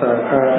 [0.00, 0.57] 在开。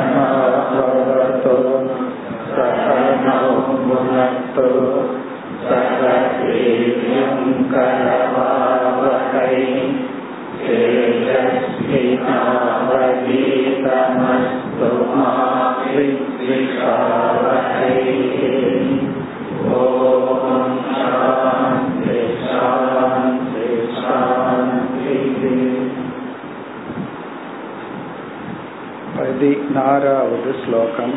[29.71, 31.11] नारावद् श्लोकम्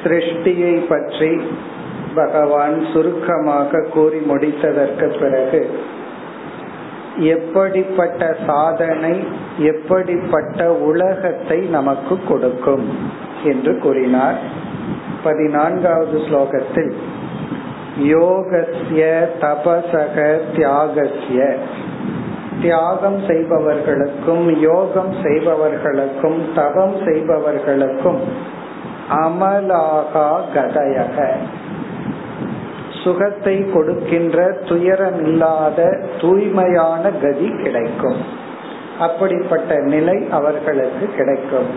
[0.04, 1.30] சிருஷ்டியை பற்றி
[2.17, 5.61] பகவான் சுருக்கமாக கூறி முடித்ததற்கு பிறகு
[7.35, 9.15] எப்படிப்பட்ட சாதனை
[9.59, 12.87] எப்படிப்பட்ட உலகத்தை நமக்கு கொடுக்கும்
[13.45, 14.39] என்று கூறினார்.
[15.25, 16.93] பதினான்காவது ஸ்லோகத்தில்
[18.13, 19.03] யோகஸ்ய
[19.43, 20.17] தபசக
[20.57, 21.39] தியாகஸ்ய.
[22.63, 28.21] தியாகம் செய்பவர்களுக்கும் யோகம் செய்பவர்களுக்கும் தவம் செய்பவர்களுக்கும்
[29.25, 31.17] அமலாகா கதயக.
[33.07, 35.79] சுகத்தை கொடுக்கின்ற துயரமில்லாத
[36.21, 38.21] தூய்மையான கதி கிடைக்கும்.
[38.99, 41.69] அப்படிப்பட்ட நிலை அவர்களுக்கு கிடைக்கும்.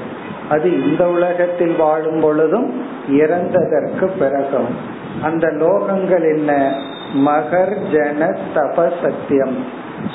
[0.49, 2.69] அது இந்த உலகத்தில் வாழும் பொழுதும்
[3.09, 4.71] இறந்ததற்கு பிறகும்.
[5.21, 6.51] அந்த லோகங்கள் என்ன?
[7.13, 8.21] மகர் ஜன
[8.55, 9.55] தப சத்தியம்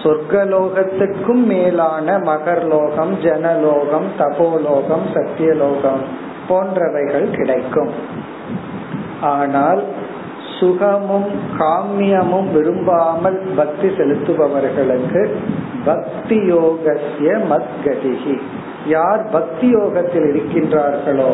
[0.02, 6.02] சொர்க்கலோகத்துக்கும் மேலான மகர்லோகம் ஜனலோகம் தபோலோகம் சத்தியலோகம்
[6.48, 7.92] போன்றவைகள் கிடைக்கும்.
[9.20, 9.82] ஆனால்
[10.64, 15.22] சுகமும் காமியமும் விரும்பாமல் பக்தி செலுத்துபவர்களுக்கு
[15.84, 18.36] பக்தி யோகசிய மத்கதிகி
[18.86, 21.30] யார் பக்தி யோகத்தில் இருக்கின்றார்களோ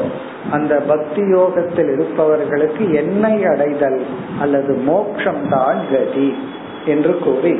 [0.52, 4.00] அந்த பக்தி யோகத்தில் இருப்பவர்களுக்கு என்னை அடைதல்
[4.40, 6.34] அல்லது மோக்ஷம் தான் கதி
[6.86, 7.54] என்று கூறி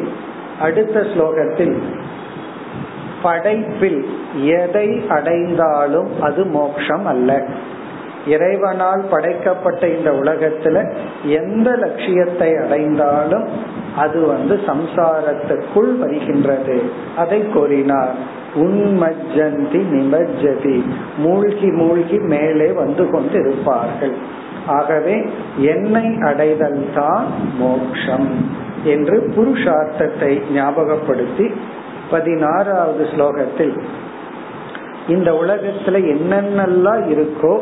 [0.60, 1.76] அடுத்த ஸ்லோகத்தில்
[3.22, 4.00] படைப்பில்
[4.58, 7.31] எதை அடைந்தாலும் அது மோக்ஷம் அல்ல.
[8.26, 10.92] இறைவனால் படைக்கப்பட்ட இந்த உலகத்துல
[11.25, 13.44] எந்த லட்சியத்தை அடைந்தாலும்
[13.97, 16.82] அது வந்து சம்சாரத்துக்குள் வருகின்றது.
[17.16, 18.14] அதை கூறினார்
[18.54, 20.84] உன்மஜ்ஜந்தி நிமஜ்ஜதி.
[21.16, 27.26] மூழ்கி மூழ்கி மேலே வந்து கொண்டு இருப்பார்கள் ஆகவே என்னை அடைதல் தான்
[27.58, 28.44] மோக்ஷம்
[28.84, 31.50] என்று புருஷார்த்தத்தை ஞாபகப்படுத்தி
[32.10, 33.81] பதினாறாவது ஸ்லோகத்தில்
[35.09, 37.59] இந்த உலகத்துல என்னென்னலாம் இருக்கோ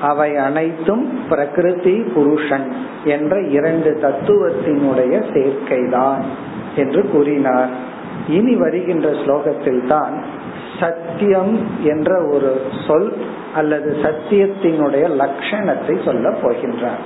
[0.00, 2.72] அவை அனைத்தும் பிரகிருதி புருஷன்
[3.04, 6.22] என்ற இரண்டு தத்துவத்தினுடைய சேர்க்கைதான்
[6.76, 7.68] என்று கூறினார்.
[8.28, 10.24] இனி வருகின்ற ஸ்லோகத்தில் தான்
[10.80, 13.12] சத்தியம் என்ற ஒரு சொல்
[13.54, 17.02] அல்லது சத்தியத்தினுடைய லட்சணத்தை சொல்ல போகின்றார்.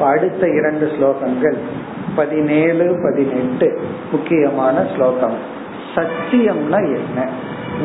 [0.00, 1.56] அடுத்த இரண்டு ஸ்லோகங்கள்
[2.16, 3.80] பதினேழு பதினெட்டு
[4.12, 5.34] முக்கியமான ஸ்லோகம்.
[5.94, 7.28] சத்தியம்னா என்ன?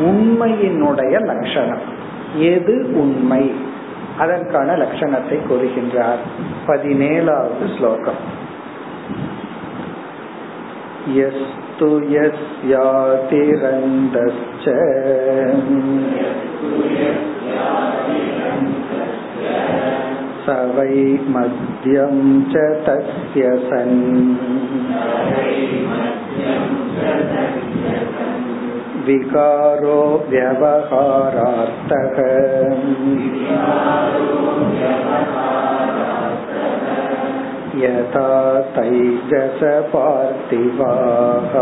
[0.03, 1.83] உண்மையினுடைய லட்சணம்
[2.51, 3.43] எது உண்மை
[4.17, 6.23] அதற்கான லட்சணத்தை கூறுகின்றார்
[6.67, 8.21] பதினேழாவது ஸ்லோகம்
[11.13, 12.65] यस्तु यस्यातिरन्दश्च
[20.45, 20.95] स वै
[21.29, 22.15] मद्यं
[22.51, 23.99] च तस्य सन्
[29.07, 29.99] विकारो
[30.29, 32.17] व्यवहारार्थः
[37.83, 38.29] यथा
[38.75, 41.53] तैजस पार्थिवाः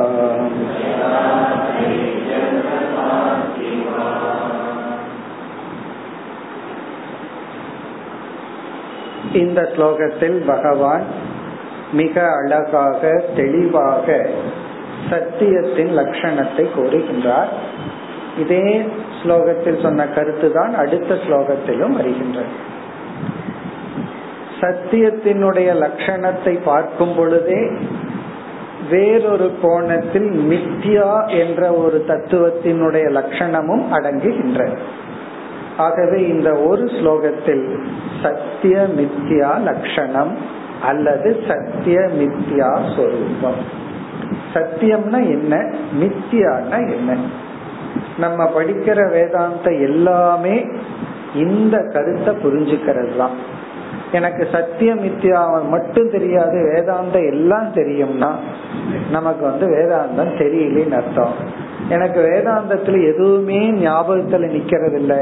[9.33, 11.06] இந்த ஸ்லோகத்தில் பகவான்
[11.91, 13.01] மிக அழகாக
[13.35, 14.07] தெளிவாக
[15.10, 17.48] சத்தியத்தின் லட்சணத்தை கூறுகின்றார்
[18.38, 18.82] இதே
[19.22, 22.52] ஸ்லோகத்தில் சொன்ன கருத்து தான் அடுத்த ஸ்லோகத்திலும் வருகின்றது.
[24.60, 27.70] சத்தியத்தினுடைய லட்சணத்தை பார்க்கும் பொழுதே
[28.90, 34.78] வேறொரு கோணத்தில் மித்யா என்ற ஒரு தத்துவத்தினுடைய லட்சணமும் அடங்குகின்றது.
[35.76, 37.87] ஆகவே இந்த ஒரு ஸ்லோகத்தில்
[38.22, 40.37] சத்திய மித்யா லட்சணம்
[40.82, 43.84] அல்லது சத்திய மித்யா சொரூபம்.
[44.56, 45.75] சத்தியம்னா என்ன?
[46.00, 47.17] மித்தியான்னா என்ன?
[48.19, 50.67] நம்ம படிக்கிற வேதாந்த எல்லாமே
[51.35, 53.37] இந்த கருத்தை புரிஞ்சுக்கிறது தான்
[54.12, 58.31] எனக்கு சத்திய மித்யா மட்டும் தெரியாது வேதாந்தம் எல்லாம் தெரியும்னா
[59.11, 61.35] நமக்கு வந்து வேதாந்தம் தெரியலன்னு அர்த்தம்.
[61.88, 65.14] எனக்கு வேதாந்தத்துல எதுவுமே ஞாபகத்துல நிக்கிறது இல்ல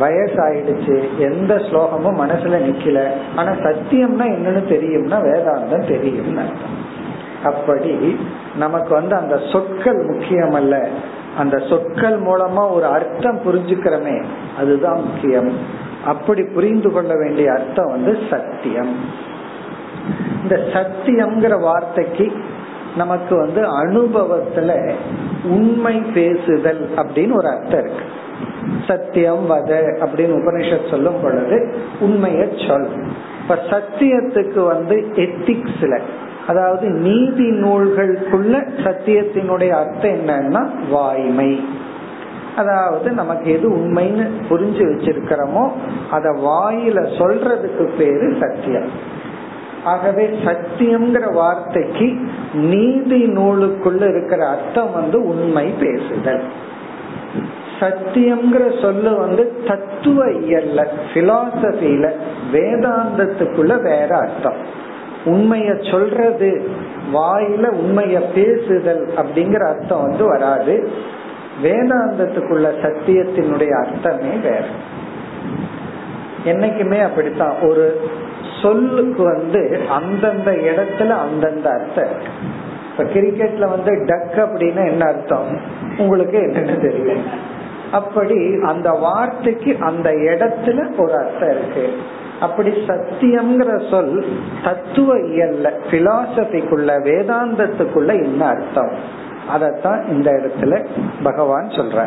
[0.00, 3.00] வயசாயிடுச்சு எந்த ஸ்லோகமும் மனசுல நிக்கல.
[3.36, 6.87] ஆனா சத்தியம்னா என்னன்னு தெரியும்னா வேதாந்தம் தெரியும்னு அர்த்தம்.
[7.44, 8.20] அப்படி
[8.56, 10.88] நமக்கு வந்து அந்த சொற்கள் முக்கியம் அல்ல
[11.38, 14.24] அந்த சொற்கள் மூலமா ஒரு அர்த்தம் புரிஞ்சுக்கிறோமே
[14.58, 15.52] அதுதான் முக்கியம்.
[16.04, 18.96] அப்படி புரிந்து கொள்ள வேண்டிய அர்த்தம் வந்து சத்தியம்.
[20.42, 22.32] இந்த சத்தியம்ங்கிற வார்த்தைக்கு
[22.96, 24.92] நமக்கு வந்து அனுபவத்துல
[25.44, 28.04] உண்மை பேசுதல் அப்படின்னு ஒரு அர்த்தம் இருக்கு.
[28.86, 29.70] சத்தியம் வத
[30.00, 32.88] அப்படின்னு உபனிஷத் சொல்லும் பொழுது உண்மைய சொல்.
[33.42, 36.00] இப்ப சத்தியத்துக்கு வந்து எத்திக்ஸ்ல
[36.48, 38.54] அதாவது நீதி நூல்களுக்குள்ள
[38.84, 41.64] சத்தியத்தினுடைய அர்த்தம் என்னன்னா வாய்மை.
[42.56, 45.64] அதாவது நமக்கு எது உண்மைன்னு புரிஞ்சு வச்சிருக்கிறோமோ
[46.10, 48.88] அத வாயில சொல்றதுக்கு பேரு சத்தியம்.
[49.84, 52.08] ஆகவே சத்தியம்ங்கிற வார்த்தைக்கு
[52.52, 56.42] நீதி நூலுக்குள்ள இருக்கிற அர்த்தம் வந்து உண்மை பேசுதல்.
[57.80, 62.10] சத்தியம்ங்கிற சொல்லு வந்து தத்துவ இயல்ல பிலாசபில
[62.52, 64.86] வேதாந்தத்துக்குள்ள வேற அர்த்தம்.
[65.24, 66.68] உண்மைய சொல்றது
[67.14, 70.90] வாயில உண்மைய பேசுதல் அப்படிங்கிற அர்த்தம் வந்து வராது.
[71.62, 74.60] வேதாந்தத்துக்குள்ள சத்தியத்தினுடைய அர்த்தமே வேற.
[76.44, 77.54] என்னைக்குமே அப்படித்தான்.
[77.60, 78.10] ஒரு
[78.62, 82.46] சொல்லுக்கு வந்து அந்தந்த இடத்துல அந்தந்த அர்த்தம்
[82.90, 85.60] இப்ப கிரிக்கெட்ல வந்து டக் அப்படின்னா என்ன அர்த்தம்?
[85.98, 87.22] உங்களுக்கு என்னன்னு தெரியும்
[87.92, 91.92] அப்படி அந்த வார்த்தைக்கு அந்த இடத்துல ஒரு அர்த்தம் இருக்கு.
[92.40, 94.24] அப்படி சத்தியம்ங்கிற சொல்
[94.64, 98.92] தத்துவ இயல்ல பிலாசபிக்குள்ள வேதாந்தத்துக்குள்ள என்ன அர்த்தம்?
[99.56, 100.86] அதத்தான் இந்த இடத்துல
[101.22, 102.06] பகவான் சொல்ற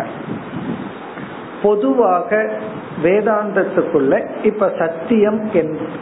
[1.62, 2.50] பொதுவாக
[3.04, 4.14] வேதாந்தத்துக்குள்ள
[4.44, 5.42] இப்ப சத்தியம்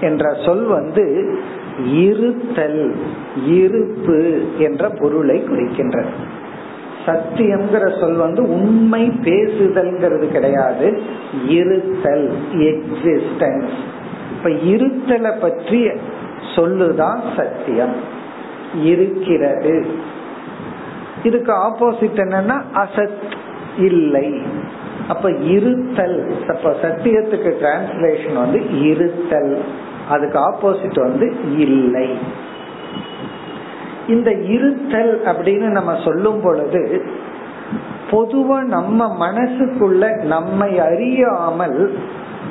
[0.02, 1.06] என்ற சொல் வந்து
[1.92, 2.96] இருத்தல்
[3.48, 6.12] இருப்பு என்ற பொருளை குறிக்கின்றது.
[7.06, 11.02] சத்தியம்ங்கிற சொல் வந்து உண்மை பேசுதல்ங்கிறது கிடையாது
[11.48, 13.78] இருத்தல் எக்ஸிஸ்டன்ஸ்
[14.38, 15.88] இப்ப இருத்தலை பற்றி
[16.56, 17.96] சொல்லுதான் சத்தியம்.
[18.84, 19.88] இருக்கிறது.
[21.24, 23.32] இதுக்கு ஆப்போசிட் என்னன்னா அசத்
[23.78, 24.42] இல்லை.
[25.08, 29.64] அப்ப இருத்தல் அப்ப சத்தியத்துக்கு டிரான்ஸ்லேஷன் வந்து இருத்தல்.
[30.10, 32.18] அதுக்கு ஆப்போசிட் வந்து இல்லை.
[34.08, 37.06] இந்த இருத்தல் அப்படின்னு நம்ம சொல்லும் பொழுது
[38.12, 41.98] பொதுவா நம்ம மனசுக்குள்ள நம்மை அறியாமல்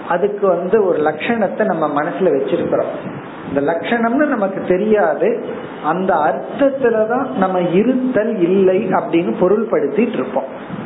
[0.09, 3.17] அதுக்கு வந்து ஒரு லட்சணத்தை நம்ம மனசுல வச்சிருக்கிறோம்.
[3.49, 5.45] இந்த லட்சணம்னு நமக்கு தெரியாது.
[5.85, 10.77] அந்த அர்த்தத்துலதான் நம்ம இருத்தல் இல்லை அப்படின்னு பொருள்படுத்திட்டு இருப்போம்.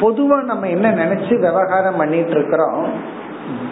[0.00, 2.90] பொதுவா நம்ம என்ன நினைச்சு விவகாரம் பண்ணிட்டு இருக்கிறோம்?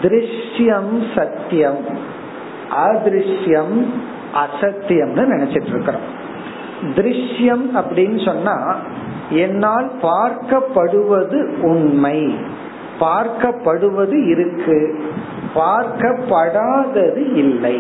[0.03, 1.85] திருஷ்யம் சத்தியம்.
[2.71, 3.87] அதிருஷ்யம்
[4.35, 6.23] அசத்தியம்னு நினைச்சிட்டு இருக்கிறோம்.
[6.95, 8.77] திருஷ்யம் அப்படின்னு சொன்னா
[9.31, 12.39] என்னால் பார்க்கப்படுவது உண்மை.
[13.01, 15.01] பார்க்கப்படுவது இருக்கு.
[15.55, 17.77] பார்க்கப்படாதது இல்லை.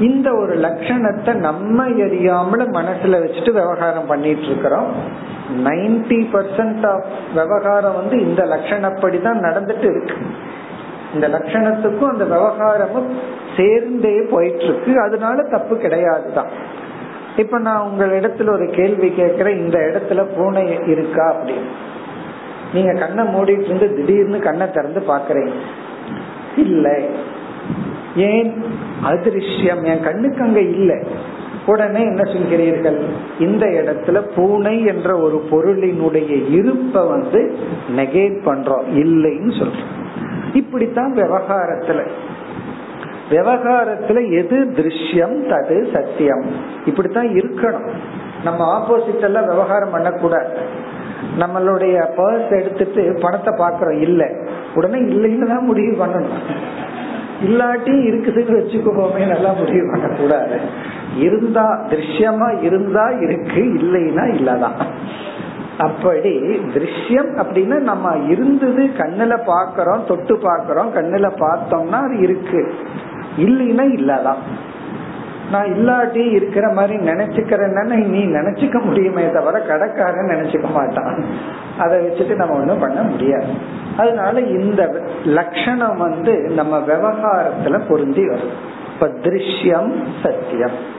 [0.00, 4.88] இந்த ஒரு லட்சணத்தை நம்ம எரியாமல மனசுல வச்சுட்டு விவகாரம் பண்ணிட்டு இருக்கிறோம்
[5.64, 7.04] நைன்டி பர்சன்ட் ஆஃப்
[7.34, 10.16] விவகாரம் வந்து இந்த லட்சணப்படி தான் நடந்துட்டு இருக்கு.
[11.14, 13.10] இந்த லட்சணத்துக்கும் அந்த விவகாரமும்
[13.56, 16.50] சேர்ந்தே போயிட்டு இருக்கு அதனால தப்பு கிடையாது தான்
[17.36, 19.58] இப்ப நான் உங்க இடத்துல ஒரு கேள்வி கேட்கிறேன்.
[19.58, 21.70] இந்த இடத்துல பூனை இருக்கா அப்படின்னு.
[22.72, 25.52] நீங்க கண்ணை மூடிட்டு இருந்து திடீர்னு கண்ணை திறந்து பாக்குறீங்க
[26.56, 27.00] இல்ல.
[28.16, 28.64] ஏன்?
[29.04, 29.84] அதிருஷ்யம்.
[29.84, 31.02] என் கண்ணுக்கு அங்க இல்ல.
[31.66, 33.02] உடனே என்ன சொல்கிறீர்கள்?
[33.38, 37.56] இந்த இடத்துல பூனை என்ற ஒரு பொருளினுடைய இருப்ப வந்து
[37.96, 38.82] நெகேட் பண்றோம்.
[38.94, 39.96] இல்லைன்னு சொல்றோம்.
[40.54, 42.08] இப்படித்தான் விவகாரத்துல.
[43.30, 46.44] விவகாரத்துல எது திருஷ்யம் தது சத்தியம்.
[46.86, 47.90] இப்படித்தான் இருக்கணும்.
[48.44, 50.86] நம்ம ஆப்போசிட் எல்லாம் விவகாரம் பண்ணக்கூடாது.
[51.38, 54.32] நம்மளுடைய பர்ஸ் எடுத்துட்டு பணத்தை பாக்குறோம் இல்ல.
[54.74, 56.42] உடனே இல்லைன்னு தான் முடிவு பண்ணணும்.
[57.46, 60.60] இல்லாட்டி இருக்குதுன்னு வச்சுக்கோமே நல்லா முடிவு பண்ணக்கூடாது.
[61.16, 64.84] இருந்தா திருஷ்யமா இருந்தா இருக்கு இல்லைன்னா இல்லதான்.
[65.78, 66.38] அப்படி
[66.74, 72.74] திருஷ்யம் அப்படின்னா நம்ம இருந்தது கண்ணுல பாக்கிறோம் தொட்டு பாக்கிறோம் கண்ணுல பார்த்தோம்னா அது இருக்கு.
[73.36, 74.36] இல்லைன்னா இல்லதான்.
[75.50, 81.24] நான் இல்லாட்டி இருக்கிற மாதிரி நினைச்சுக்கிறேன்னு நீ நினைச்சுக்க முடியுமே தவிர கடைக்காரன் நினைச்சுக்க மாட்டான்.
[81.78, 83.46] அதை வச்சுட்டு நம்ம ஒன்றும் பண்ண முடியாது.
[83.96, 88.76] அதனால இந்த லட்சணம் வந்து நம்ம விவகாரத்துல பொருந்தி வரும்.
[88.94, 90.96] இப்ப திருஷ்யம் சத்தியம்.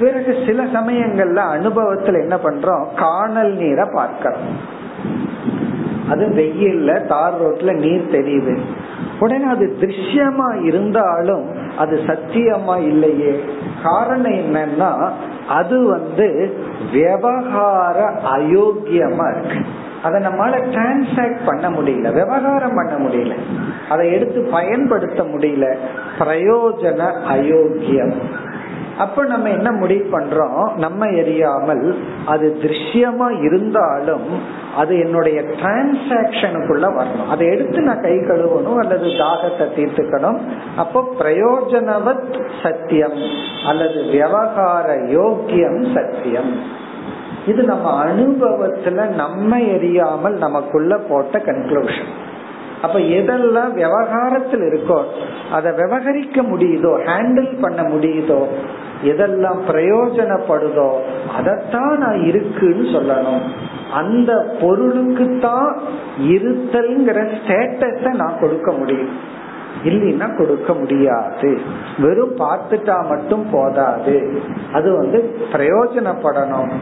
[0.00, 2.84] பிறகு சில சமயங்கள்ல அனுபவத்துல என்ன பண்றோம்?
[2.96, 4.78] காணல் நீரை பார்க்கிறோம்.
[6.10, 8.58] அது வெயில்ல தார் ரோட்ல நீர் தெரியுது.
[9.20, 11.44] உடனே அது திருஷ்யமா இருந்தாலும்
[11.78, 13.44] அது சத்தியமா இல்லையே.
[13.82, 15.10] காரணம் என்னன்னா
[15.48, 16.54] அது வந்து
[16.92, 19.58] விவகார அயோக்கியமா இருக்கு.
[20.02, 23.34] அதை நம்மளால டிரான்சாக்ட் பண்ண முடியல விவகாரம் பண்ண முடியல.
[23.88, 25.76] அதை எடுத்து பயன்படுத்த முடியல.
[26.18, 28.12] பிரயோஜன அயோக்கியம்.
[29.00, 30.64] அப்ப நம்ம என்ன முடிவு பண்றோம்?
[30.76, 31.84] நம்ம எரியாமல்
[32.26, 34.28] அது திருஷ்யமா இருந்தாலும்
[34.76, 37.30] அது என்னுடைய டிரான்சாக்சனுக்குள்ள வரணும்.
[37.30, 40.38] அதை எடுத்து நான் கை கழுவணும் அல்லது தாகத்தை தீர்த்துக்கணும்.
[40.76, 42.30] அப்போ பிரயோஜனவத்
[42.62, 43.18] சத்தியம்
[43.66, 44.88] அல்லது விவகார
[45.18, 46.52] யோக்கியம் சத்தியம்.
[47.46, 52.10] இது நம்ம அனுபவத்துல நம்ம எரியாமல் நமக்குள்ள போட்ட கன்க்ளூஷன்
[52.82, 55.04] அப்ப எதெல்லாம் விவகாரத்தில் இருக்கோ
[55.52, 58.42] அதை விவகரிக்க முடியுதோ ஹேண்டில் பண்ண முடியுதோ
[59.04, 60.90] எதெல்லாம் பிரயோஜனப்படுதோ
[61.36, 63.42] அதைத்தான் நான் இருக்குன்னு சொல்லணும்.
[63.92, 65.76] அந்த பொருளுக்கு தான்
[66.18, 69.12] இருத்தல்ங்கிற ஸ்டேட்டஸ நான் கொடுக்க முடியும்.
[69.84, 71.58] இல்லைன்னா கொடுக்க முடியாது.
[71.98, 74.42] வெறும் பார்த்துட்டா மட்டும் போதாது.
[74.72, 76.72] அது வந்து பிரயோஜனப்படணும்.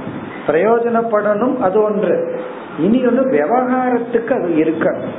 [0.47, 2.41] பிரயோஜனப்படணும் அது ஒன்று.
[2.79, 5.17] இனி ஒன்று விவகாரத்துக்கு அது இருக்கணும்.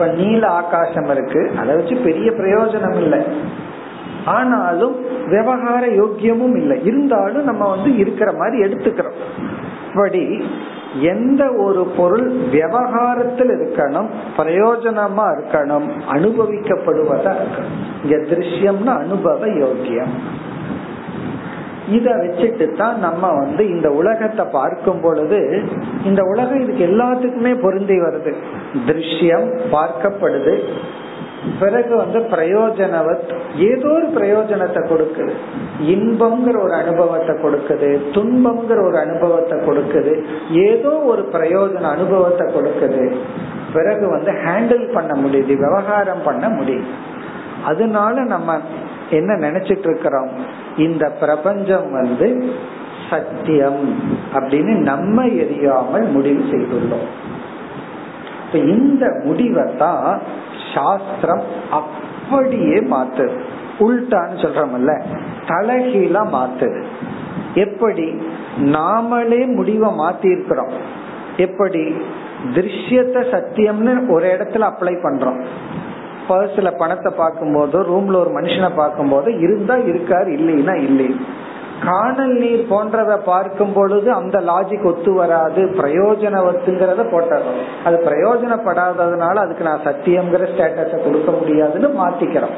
[0.00, 1.50] இப்ப நீல ஆகாசம் இருக்கு.
[1.58, 3.24] அதை வச்சு பெரிய பிரயோஜனம் இல்லை.
[4.24, 6.84] ஆனாலும் விவகார யோக்கியமும் இல்லை.
[6.84, 9.18] இருந்தாலும் நம்ம வந்து இருக்கிற மாதிரி எடுத்துக்கிறோம்.
[9.88, 10.44] இப்படி
[11.00, 18.04] எந்த ஒரு பொருள் விவகாரத்தில் இருக்கணும் பிரயோஜனமா இருக்கணும் அனுபவிக்கப்படுவதா இருக்கணும்.
[18.04, 20.12] இங்க திருஷ்யம்னா அனுபவ யோக்கியம்.
[21.90, 25.62] இத வச்சுட்டு தான் நம்ம வந்து இந்த உலகத்தை பார்க்கும் பொழுது
[26.04, 28.34] இந்த உலகம் இதுக்கு எல்லாத்துக்குமே பொருந்தி வருது.
[28.86, 30.54] திருஷ்யம் பார்க்கப்படுது.
[31.60, 35.32] பிறகு வந்து பிரயோஜனவத் ஏதோ ஒரு பிரயோஜனத்தை கொடுக்குது.
[35.82, 37.88] இன்பம்ங்கிற ஒரு அனுபவத்தை கொடுக்குது.
[38.12, 40.24] துன்பம்ங்கிற ஒரு அனுபவத்தை கொடுக்குது.
[40.50, 43.16] ஏதோ ஒரு பிரயோஜன அனுபவத்தை கொடுக்குது.
[43.72, 46.88] பிறகு வந்து ஹேண்டில் பண்ண முடியுது விவகாரம் பண்ண முடியுது.
[47.64, 48.58] அதனால நம்ம
[49.10, 50.58] என்ன நினைச்சிட்டு இருக்கிறோம்?
[50.76, 52.52] இந்த பிரபஞ்சம் வந்து
[53.10, 53.94] சத்தியம்
[54.32, 57.08] அப்படின்னு நம்ம எரியாமல் முடிவு செய்துள்ளோம்.
[58.46, 60.20] இப்ப இந்த முடிவை தான்
[60.74, 63.40] சாஸ்திரம் அப்படியே மாத்துது.
[63.78, 65.02] உள்டான்னு சொல்றோம்ல
[65.46, 66.82] தலைகீழா மாத்துது.
[67.54, 68.22] எப்படி?
[68.60, 70.72] நாமளே முடிவை மாத்தி இருக்கிறோம்
[71.36, 71.94] எப்படி?
[72.54, 75.44] திருஷ்யத்தை சத்தியம்னு ஒரு இடத்துல அப்ளை பண்றோம்.
[76.30, 81.08] பர்ஸ்ல பணத்தை பார்க்கும் போதோ ரூம்ல ஒரு மனுஷனை பார்க்கும் போது இருந்தா இருக்காரு இல்லைன்னா இல்லை.
[81.84, 85.62] காணல் நீர் போன்றதை பார்க்கும் பொழுது அந்த லாஜிக் ஒத்து வராது.
[85.78, 87.46] பிரயோஜனவத்துங்கிறத போட்டோம்
[87.84, 92.56] அது பிரயோஜனப்படாததுனால அதுக்கு நான் சத்தியம்ங்கிற ஸ்டேட்டஸ கொடுக்க முடியாதுன்னு மாத்திக்கிறோம்.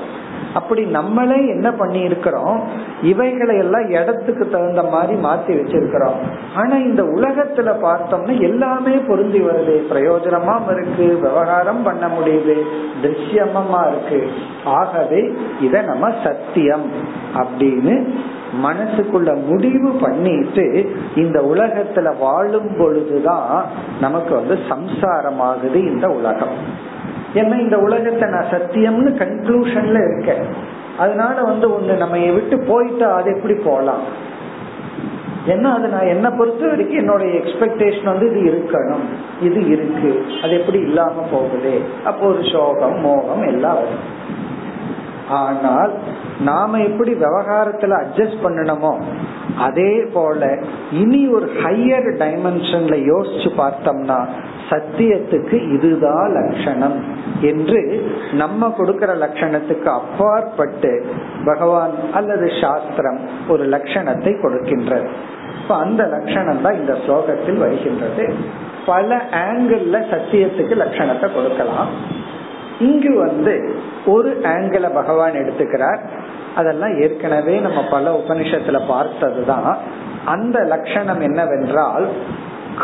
[0.55, 2.63] அப்படி நம்மளே என்ன பண்ணி இருக்கிறோம்
[3.03, 6.17] இவைகளை எல்லாம் இடத்துக்கு தகுந்த மாதிரி மாத்தி வச்சிருக்கிறோம்.
[6.55, 9.83] ஆனா இந்த உலகத்துல பார்த்தோம்னா எல்லாமே பொருந்தி வருது.
[9.93, 11.07] பிரயோஜனமா இருக்கு.
[11.07, 12.63] விவகாரம் பண்ண முடியுது.
[13.03, 14.29] திருஷ்யமா இருக்கு.
[14.65, 16.91] ஆகவே இத நம்ம சத்தியம்
[17.35, 18.15] அப்படின்னு
[18.65, 23.65] மனசுக்குள்ள முடிவு பண்ணிட்டு இந்த உலகத்துல வாழும் பொழுதுதான்
[24.01, 26.91] நமக்கு வந்து சம்சாரமாகுது இந்த உலகம்.
[27.35, 30.47] ஏன்னா இந்த உலகத்தை நான் சத்தியம்னு கன்க்ளூஷன்ல இருக்கேன்.
[30.99, 34.31] அதனால வந்து ஒண்ணு நம்ம விட்டு போயிட்டா அது எப்படி போலாம்?
[35.47, 39.05] ஏன்னா அது நான் என்ன பொறுத்த வரைக்கும் என்னோட எக்ஸ்பெக்டேஷன் வந்து இது இருக்கணும்.
[39.43, 40.27] இது இருக்கு.
[40.43, 41.81] அது எப்படி இல்லாம போகுது?
[42.05, 44.21] அப்போ ஒரு சோகம் மோகம் எல்லாம் வரும்.
[45.33, 45.93] ஆனால்
[46.41, 48.95] நாம எப்படி விவகாரத்துல அட்ஜஸ்ட் பண்ணணுமோ
[49.59, 50.59] அதே போல
[50.91, 54.19] இனி ஒரு ஹையர் டைமென்ஷன்ல யோசிச்சு பார்த்தோம்னா
[54.71, 56.97] சத்தியத்துக்கு இதுதான் லட்சணம்
[57.41, 57.81] என்று
[58.33, 60.93] நம்ம கொடுக்கிற லட்சணத்துக்கு அப்பாற்பட்டு
[61.45, 65.09] பகவான் அல்லது சாஸ்திரம் ஒரு லட்சணத்தை கொடுக்கின்றது.
[65.63, 68.25] இப்ப அந்த லட்சணம் தான் இந்த ஸ்லோகத்தில் வருகின்றது.
[68.87, 69.17] பல
[69.49, 71.91] ஆங்கிள் சத்தியத்துக்கு லட்சணத்தை கொடுக்கலாம்.
[72.83, 73.55] இங்கு வந்து
[74.07, 76.01] ஒரு ஆங்கிள பகவான் எடுத்துக்கிறார்.
[76.57, 79.77] அதெல்லாம் ஏற்கனவே நம்ம பல உபனிஷத்துல பார்த்ததுதான்.
[80.25, 82.07] அந்த லட்சணம் என்னவென்றால்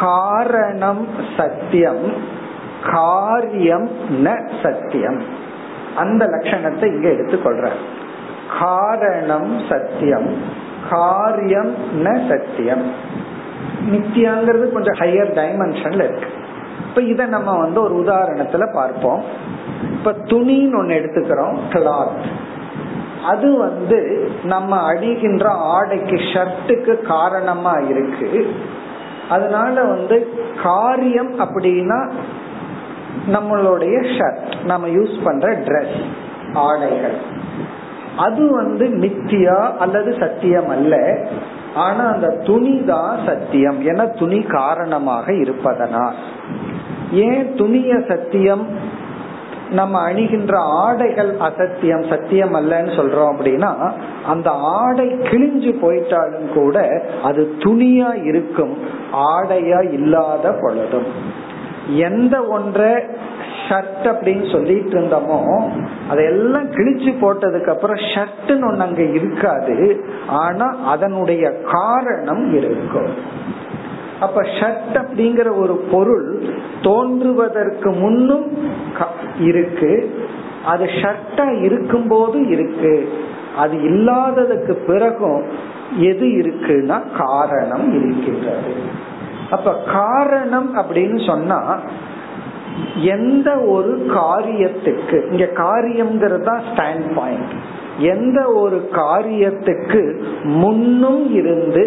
[0.00, 2.06] காரணம் சத்தியம்
[2.92, 3.88] காரியம்
[4.24, 4.26] ந
[4.62, 5.20] சத்தியம்.
[5.96, 7.68] அந்த லட்சணத்தை இங்க எடுத்துக்கொள்ற
[8.60, 10.28] காரணம் சத்தியம்
[10.90, 11.74] காரியம்
[12.04, 12.84] ந சத்தியம்.
[13.90, 16.30] நித்தியாங்கிறது கொஞ்சம் ஹையர் டைமென்ஷன்ல இருக்கு.
[16.88, 19.22] இப்ப இத நம்ம வந்து ஒரு உதாரணத்துல பார்ப்போம்.
[19.82, 22.47] இப்ப துணின்னு ஒண்ணு எடுத்துக்கிறோம் கிளாத்
[23.25, 28.54] அது வந்து நம்ம அணிகின்ற ஆடைக்கு ஷர்ட்டுக்கு காரணமா இருக்கு.
[29.28, 32.11] அதனால வந்து காரியம் அப்படின்னா
[33.32, 36.02] நம்மளுடைய ஷர்ட் நம்ம யூஸ் பண்ற ட்ரெஸ்
[36.54, 37.16] ஆடைகள்.
[38.16, 41.26] அது வந்து நித்தியா அல்லது சத்தியம் அல்ல.
[41.75, 43.82] ஆனா அந்த துணி தான் சத்தியம்.
[43.82, 46.14] என துணி காரணமாக இருப்பதனால்.
[47.12, 48.97] ஏன் துணிய சத்தியம்?
[49.70, 53.92] நம்ம அணிகின்ற ஆடைகள் அசத்தியம் சத்தியம் அல்லன்னு சொல்றோம் அப்படின்னா
[54.26, 58.78] அந்த ஆடை கிழிஞ்சு போயிட்டாலும் கூட அது துணியா இருக்கும்
[59.12, 61.06] ஆடையா இல்லாத பொழுதும்.
[61.94, 62.90] எந்த ஒன்றை
[63.68, 65.70] ஷர்ட் அப்படின்னு சொல்லிட்டு இருந்தோமோ
[66.10, 73.10] அதையெல்லாம் கிழிச்சு போட்டதுக்கு அப்புறம் ஷர்ட்னு ஒண்ணு அங்க இருக்காது ஆனா அதனுடைய காரணம் இருக்கும்.
[74.20, 76.28] அப்ப ஷட் அப்படிங்கிற ஒரு பொருள்
[76.82, 78.46] தோன்றுவதற்கு முன்னும்
[79.40, 79.92] இருக்கு.
[80.64, 83.08] அது ஷர்ட்டா இருக்கும் போது இருக்கு.
[83.56, 85.42] அது இல்லாததுக்கு பிறகும்
[85.96, 88.72] எது இருக்குன்னா காரணம் இருக்கின்றது.
[89.50, 91.80] அப்ப காரணம் அப்படின்னு சொன்னா
[92.94, 97.52] எந்த ஒரு காரியத்துக்கு இங்க காரியம்ங்கிறது தான் ஸ்டாண்ட் பாயிண்ட்
[97.98, 100.02] எந்த ஒரு காரியத்துக்கு
[100.42, 101.84] முன்னும் இருந்து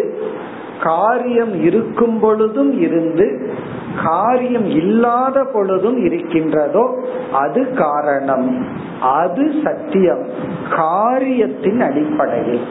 [0.82, 3.54] காரியம் இருக்கும் பொழுதும் இருந்து
[4.04, 8.66] காரியம் இல்லாத பொழுதும் இருக்கின்றதோ அது காரணம்.
[9.00, 10.26] அது சத்தியம்.
[10.76, 12.66] காரியத்தின் அடிப்படையில்.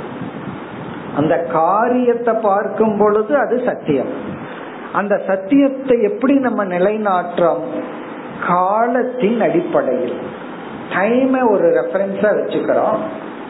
[1.18, 4.12] அந்த காரியத்தை பார்க்கும் பொழுது அது சத்தியம்.
[4.94, 7.64] அந்த சத்தியத்தை எப்படி நம்ம நிலைநாட்டுறோம்?
[8.48, 10.18] காலத்தின் அடிப்படையில்.
[10.90, 12.98] டைமை ஒரு ரெஃபரன்ஸா வச்சுக்கிறோம்.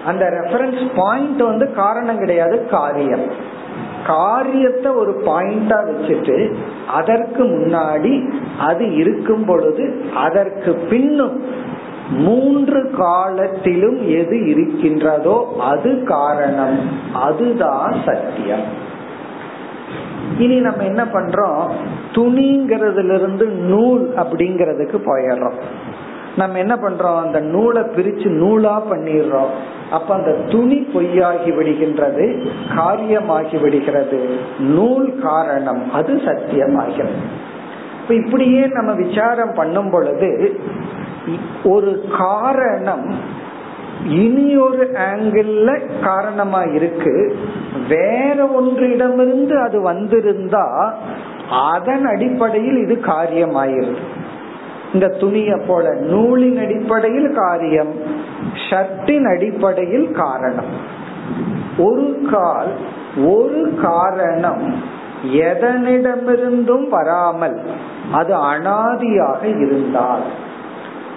[0.05, 3.59] அந்த ரெஃபரன்ஸ் பாயிண்ட் வந்து காரணம் கிடையாது காரியம்.
[4.07, 6.53] காரியத்தை ஒரு பாயிண்டா வச்சுட்டு
[6.93, 11.69] அதற்கு முன்னாடி அது இருக்கும் பொழுது அதற்கு பின்னும்
[12.11, 16.79] மூன்று காலத்திலும் எது இருக்கின்றதோ அது காரணம்.
[17.13, 18.63] அதுதான் சத்தியம்.
[20.37, 21.69] இனி நம்ம என்ன பண்றோம்?
[22.11, 25.59] துணிங்கிறதுல இருந்து நூல் அப்படிங்கறதுக்கு போயிடுறோம்.
[26.35, 27.21] நம்ம என்ன பண்றோம்?
[27.21, 29.51] அந்த நூலை பிரிச்சு நூலா பண்ணிடுறோம்.
[29.91, 34.37] அப்ப அந்த துணி பொய்யாகி விடுகின்றது காரியமாகி விடுகிறது.
[34.59, 37.23] நூல் காரணம் அது சத்தியமாகிறது.
[38.01, 40.59] இப்ப இப்படியே நம்ம விசாரம் பண்ணும் பொழுது
[41.63, 43.15] ஒரு காரணம்
[44.05, 47.35] இனி ஒரு ஆங்கிள் காரணமா இருக்கு.
[47.87, 50.93] வேற ஒன்றிடமிருந்து அது வந்திருந்தா
[51.73, 53.95] அதன் அடிப்படையில் இது காரியமாயிருது
[54.93, 57.93] இந்த துணிய போல நூலின் அடிப்படையில் காரியம்
[58.69, 60.71] ஷர்ட்டின் அடிப்படையில் காரணம்.
[61.77, 62.71] ஒரு கால்
[63.25, 64.63] ஒரு காரணம்
[65.23, 67.57] எதனிடமிருந்தும் வராமல்
[68.11, 70.23] அது அனாதியாக இருந்தால்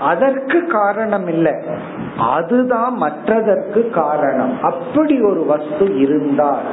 [0.00, 1.54] அதற்கு காரணம் இல்லை
[2.18, 4.60] அதுதான் மற்றதற்கு காரணம்.
[4.62, 6.66] அப்படி ஒரு வஸ்து இருந்தால்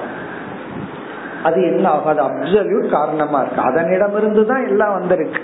[1.43, 3.61] அது என்ன ஆகும் அது அப்சல்யூட் காரணமா இருக்கு.
[3.61, 5.41] அதனிடமிருந்து தான் எல்லாம் வந்திருக்கு.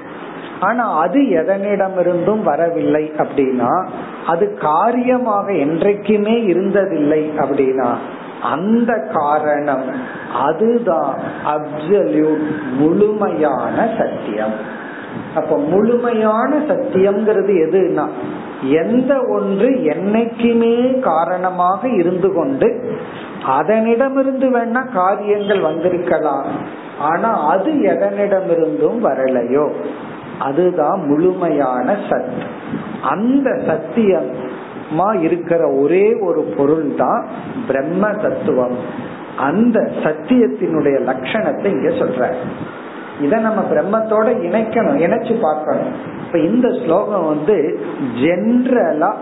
[0.60, 3.88] ஆனா அது எதனிடமிருந்தும் வரவில்லை அப்படின்னா
[4.26, 7.90] அது காரியமாக என்றைக்குமே இருந்ததில்லை அப்படின்னா
[8.42, 9.86] அந்த காரணம்
[10.34, 11.14] அதுதான்
[11.46, 14.54] அப்சல்யூட் முழுமையான சத்தியம்.
[15.36, 18.08] அப்ப முழுமையான சத்தியம்ங்கிறது எதுனா
[18.70, 22.98] எந்த ஒன்று என்னைக்குமே காரணமாக இருந்து கொண்டு
[23.48, 26.46] அதனிடமிருந்து வேணா காரியங்கள் வந்திருக்கலாம்
[27.00, 29.72] ஆனா அது எதனிடமிருந்தும் வரலையோ.
[30.40, 32.32] அதுதான் முழுமையான சத்.
[33.02, 37.28] அந்த சத்தியமா இருக்கிற ஒரே ஒரு பொருள் தான்
[37.68, 38.78] பிரம்ம தத்துவம்.
[39.38, 42.34] அந்த சத்தியத்தினுடைய லட்சணத்தை இங்க சொல்ற.
[43.22, 45.92] இத நம்ம பிரம்மத்தோட இணைக்கணும் இணைச்சு பார்க்கணும்.
[46.26, 47.80] இப்ப இந்த ஸ்லோகம் வந்து
[48.22, 49.14] ஜென்ரலா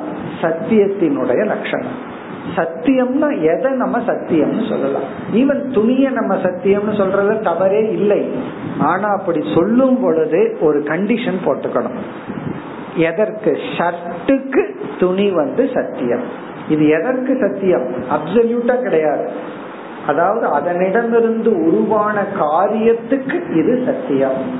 [0.41, 2.13] சத்தியத்தினுடைய லட்சணம்.
[2.55, 5.01] சத்தியம்னா எதை நம்ம சத்தியம்னு சொல்லலாம்.
[5.33, 8.29] ஈவன் துணிய நம்ம சத்தியம்னு சொல்றது தவறே இல்லை.
[8.79, 11.99] ஆனா அப்படி சொல்லும் பொழுது ஒரு கண்டிஷன் போட்டுக்கணும்.
[12.95, 13.57] எதற்கு?
[13.77, 16.23] ஷர்ட்டுக்கு துணி வந்து சத்தியம்.
[16.69, 17.93] இது எதற்கு சத்தியம்?
[18.11, 19.29] அப்சல்யூட்டா கிடையாது.
[20.07, 24.59] அதாவது அதனிடமிருந்து உருவான காரியத்துக்கு இது சத்தியம்.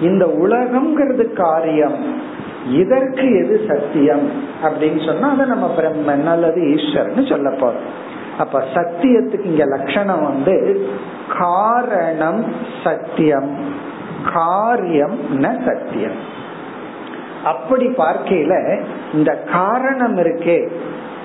[0.00, 2.20] இந்த உலகம்ங்கிறது காரியம்.
[2.72, 4.30] இதற்கு எது சத்தியம்?
[4.62, 7.86] அப்படின்னு சொன்னா அதை நம்ம பிரம்மன் அல்லது ஈஸ்வரன் சொல்ல போறோம்.
[8.38, 10.88] அப்ப சத்தியத்துக்கு இங்க லட்சணம் வந்து
[11.38, 12.44] காரணம்
[12.84, 13.56] சத்தியம்
[14.32, 16.36] காரியம் ந சத்தியம்.
[17.44, 18.82] அப்படி பார்க்கையில
[19.14, 20.68] இந்த காரணம் இருக்கே.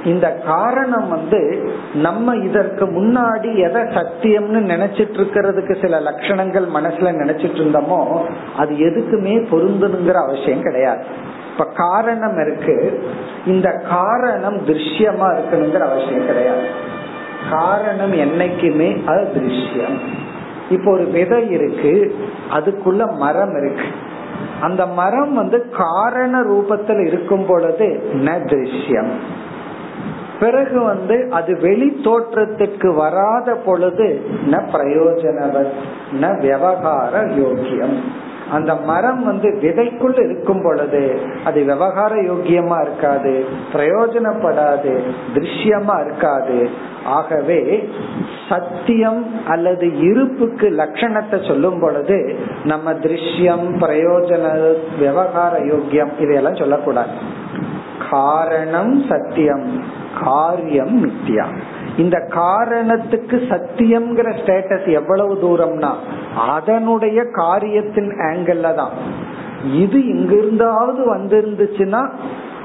[0.06, 8.22] இந்த காரணம் வந்து நம்ம இதற்கு முன்னாடி எதை சத்தியம்னு நினைச்சிட்டு இருக்கிறதுக்கு சில லட்சணங்கள் மனசுல நினைச்சிட்டு இருந்தோமோ
[8.58, 11.04] அது எதுக்குமே பொருந்தணுங்கிற அவசியம் கிடையாது.
[11.54, 13.04] இப்ப காரணம் இருக்கு.
[13.46, 16.68] இந்த காரணம் திருஷ்யமா இருக்கணுங்கிற அவசியம் கிடையாது.
[17.52, 19.98] காரணம் என்னைக்குமே அது திருஷ்யம்.
[20.70, 22.16] இப்போ ஒரு விதை இருக்கு
[22.54, 23.86] அதுக்குள்ள மரம் இருக்கு.
[24.62, 29.12] அந்த மரம் வந்து காரண ரூபத்தில் இருக்கும் பொழுது ந திருஷ்யம்.
[30.39, 35.72] பிறகு வந்து அது வெளி தோற்றத்துக்கு வராத பொழுது ந பிரயோஜனவன்
[36.22, 38.32] ந விவகார யோக்கியம்.
[38.54, 41.04] அந்த மரம் வந்து விதைக்குள் இருக்கும் பொழுது
[41.46, 43.34] அது விவகார யோக்கியமா இருக்காது
[43.74, 44.94] பிரயோஜனப்படாது
[45.36, 46.58] திருஷ்யமா இருக்காது.
[47.06, 47.62] ஆகவே
[48.50, 52.18] சத்தியம் அல்லது இருப்புக்கு லட்சணத்தை சொல்லும் பொழுது
[52.63, 54.46] நம்ம திருஷ்யம் பிரயோஜன
[55.00, 57.16] விவகார யோக்கியம் இதையெல்லாம் சொல்லக்கூடாது.
[58.10, 59.68] காரணம் சத்தியம்
[60.24, 61.46] காரியம் மித்தியா.
[61.98, 65.92] இந்த காரணத்துக்கு சத்தியம்ங்கிற ஸ்டேட்டஸ் எவ்வளவு தூரம்னா
[66.36, 68.92] அதனுடைய காரியத்தின் ஆங்கிள் தான்.
[69.74, 72.10] இது இங்கிருந்தாவது வந்திருந்துச்சுன்னா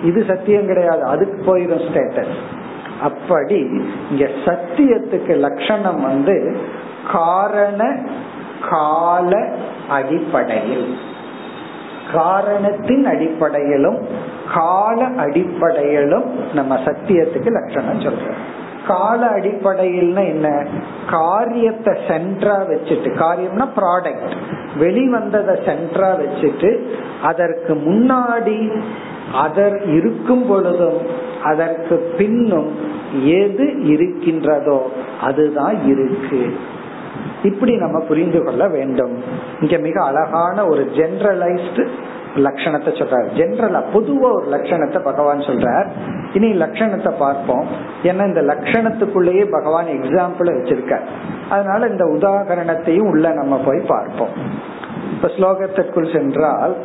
[0.03, 1.03] இது சத்தியம் கிடையாது.
[1.05, 2.35] அதுக்கு போயிடும் ஸ்டேட்டஸ்
[3.03, 3.59] அப்படி
[4.11, 6.57] இங்க சத்தியத்துக்கு லட்சணம் வந்து
[7.13, 7.99] காரண
[8.71, 9.51] கால
[9.89, 10.99] அடிப்படையில்.
[12.15, 13.99] காரணத்தின் அடிப்படையிலும்
[14.55, 18.57] கால அடிப்படையிலும் நம்ம சத்தியத்துக்கு லட்சணம் சொல்றோம்.
[18.87, 20.67] கால அடிப்படையில் என்ன?
[21.11, 24.35] காரியத்தை சென்டரா வச்சுட்டு காரியம்னா ப்ராடக்ட்
[24.81, 26.87] வெளிவந்ததை சென்டரா வச்சுட்டு
[27.23, 28.83] அதற்கு முன்னாடி
[29.45, 31.01] அதர் இருக்கும் பொழுதும்
[31.43, 32.71] அதற்கு பின்னும்
[33.25, 36.59] எது இருக்கின்றதோ அதுதான் இருக்கு.
[37.43, 39.23] இப்படி நம்ம புரிந்து கொள்ள வேண்டும்.
[39.61, 41.89] இங்க மிக அழகான ஒரு ஜெனரலைஸ்டு
[42.39, 43.29] லட்சணத்தை சொல்றார்.
[43.37, 45.89] ஜென்ரலா பொதுவா ஒரு லட்சணத்தை பகவான் சொல்றார்.
[46.33, 47.67] இனி லட்சணத்தை பார்ப்போம்.
[48.03, 51.07] ஏன்னா இந்த லட்சணத்துக்குள்ளேயே பகவான் எக்ஸாம்பிள் வச்சிருக்கார்.
[51.51, 54.35] அதனால இந்த உதாகரணத்தையும் உள்ள நம்ம போய் பார்ப்போம்.
[55.13, 56.77] இப்ப ஸ்லோகத்திற்குள் சென்றால்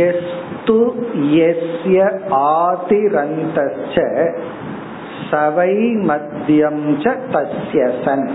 [0.00, 0.80] எஸ்து
[1.46, 3.96] எஸ்ய ஆதிரந்தச்ச
[5.30, 5.72] சவை
[6.08, 8.26] மத்தியம் ச தஸ்ய சன்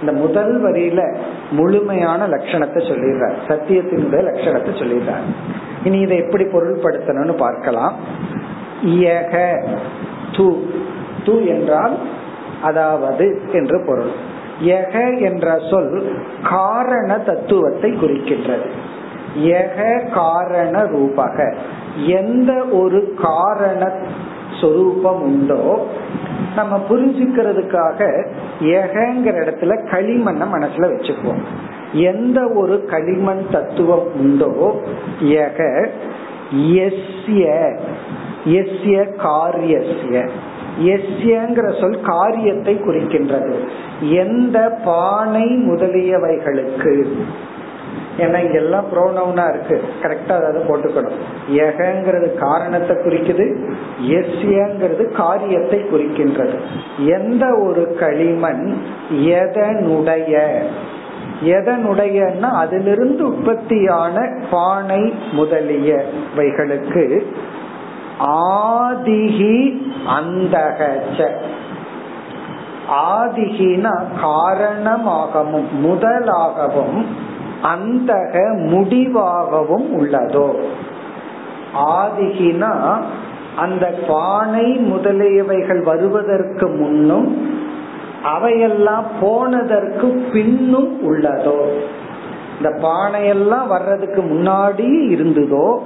[0.00, 1.16] இந்த முதல் வரியில
[1.50, 3.34] முழுமையான லட்சணத்தை சொல்லிடுறார்.
[3.48, 5.26] சத்தியத்தினுடைய லட்சணத்தை சொல்லிடுறார்.
[5.84, 7.94] இனி இதை எப்படி பொருள்படுத்தணும்னு பார்க்கலாம்.
[8.86, 9.64] இயக
[10.32, 10.56] து.
[11.24, 11.98] து என்றால்
[12.62, 14.10] அதாவது என்று பொருள்.
[14.62, 16.16] யக என்ற சொல்
[16.50, 18.68] காரண தத்துவத்தை குறிக்கின்றது.
[19.38, 21.54] யக காரண ரூபக.
[22.06, 23.92] எந்த ஒரு காரண
[24.60, 25.86] சொரூபம் உண்டோ
[26.54, 28.00] நம்ம புரிஞ்சுக்கிறதுக்காக
[28.60, 31.42] ஏகங்கிற இடத்துல களிமண்ண மனசுல வச்சுக்குவோம்.
[31.92, 34.80] எந்த ஒரு களிமண் தத்துவம் உண்டோ
[35.20, 35.88] ஏக
[36.56, 37.74] எஸ்ய
[38.44, 40.28] எஸ்ய காரியஸ்ய.
[40.82, 43.54] எஸ்யங்கிற சொல் காரியத்தை குறிக்கின்றது.
[44.00, 47.06] எந்த பானை முதலியவைகளுக்கு
[48.18, 51.18] ஏன்னா இங்க எல்லாம் ப்ரோனவுனா இருக்கு கரெக்டா அதை போட்டுக்கணும்.
[51.52, 53.46] எகங்கிறது காரணத்தை குறிக்குது
[54.02, 56.54] எஸ்யங்கிறது காரியத்தை குறிக்கின்றது.
[56.98, 58.76] எந்த ஒரு களிமண்
[59.10, 60.52] எதனுடைய?
[61.44, 67.26] எதனுடையன்னா அதிலிருந்து உற்பத்தியான பானை முதலியவைகளுக்கு
[68.24, 69.82] ஆதிகி
[70.20, 71.28] அந்தகச்ச.
[72.90, 77.06] ஆதிகினா காரணமாகவும் முதலாகவும்
[77.62, 78.34] அந்தக
[78.70, 80.46] முடிவாகவும் உள்ளதோ.
[81.74, 82.72] ஆதிகினா
[83.56, 87.48] அந்த பானை முதலியவைகள் வருவதற்கு முன்னும்
[88.24, 91.58] அவையெல்லாம் போனதற்கு பின்னும் உள்ளதோ.
[92.56, 95.78] இந்த பானையெல்லாம் வர்றதுக்கு முன்னாடி இருந்ததோ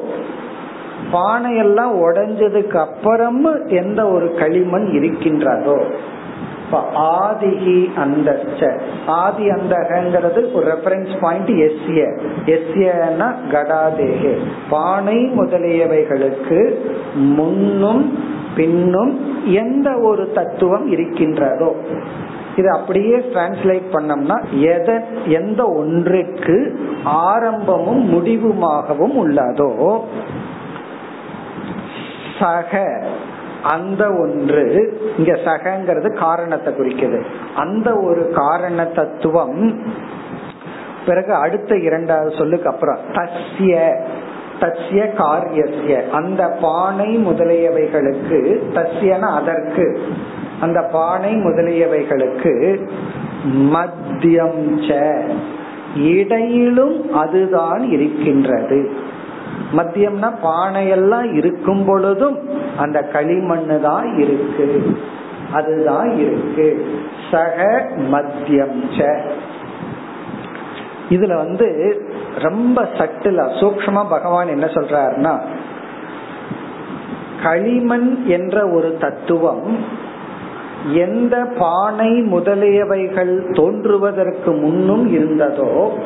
[1.12, 5.77] பானையெல்லாம் உடைஞ்சதுக்கு அப்புறமும் எந்த ஒரு களிமண் இருக்கின்றதோ.
[6.94, 8.42] ஆதிகி அந்த
[9.07, 12.20] ஆதி அந்தகங்கிறது ஒரு ரெஃபரன்ஸ் பாயிண்ட் எஸ்ய.
[12.46, 14.38] எஸ்யனா கடாதேகே.
[14.70, 16.74] பானை முதலியவைகளுக்கு
[17.14, 18.18] முன்னும்
[18.57, 21.74] பின்னும் எந்த ஒரு தத்துவம் இருக்கின்றதோ.
[22.57, 24.44] இது அப்படியே டிரான்ஸ்லேட் பண்ணோம்னா
[25.24, 30.00] எந்த ஒன்றிற்கு ஆரம்பமும் முடிவுமாகவும் உள்ளதோ.
[32.38, 33.02] சக
[33.62, 37.23] அந்த ஒன்று இங்க சகங்கிறது காரணத்தை குறிக்குது.
[37.57, 39.83] அந்த ஒரு காரண தத்துவம்
[41.07, 44.03] பிறகு அடுத்த இரண்டாவது சொல்லுக்கு அப்புறம் தஸ்ய
[44.61, 46.11] தஸ்ய காரியஸ்ய.
[46.11, 50.03] அந்த பானை முதலியவைகளுக்கு தஸ்யன அதற்கு
[50.61, 52.87] அந்த பானை முதலியவைகளுக்கு
[53.47, 54.64] மத்தியம்
[55.97, 58.90] இடையிலும் அதுதான் இருக்கின்றது.
[59.72, 62.38] மத்தியம்னா பானையெல்லாம் இருக்கும் பொழுதும்
[62.76, 64.96] அந்த களிமண் தான் இருக்கு.
[65.52, 66.87] அதுதான் இருக்கு.
[67.31, 68.85] சக மத்தியம்
[71.11, 72.00] இதுல வந்து
[72.38, 75.40] ரொம்ப சட்டிலா சூக்மா பகவான் என்ன சொல்றாருன்னா
[77.42, 79.79] களிமண் என்ற ஒரு தத்துவம்
[80.92, 85.98] எந்த பானை முதலியவைகள் தோன்றுவதற்கு முன்னும் இருந்ததோ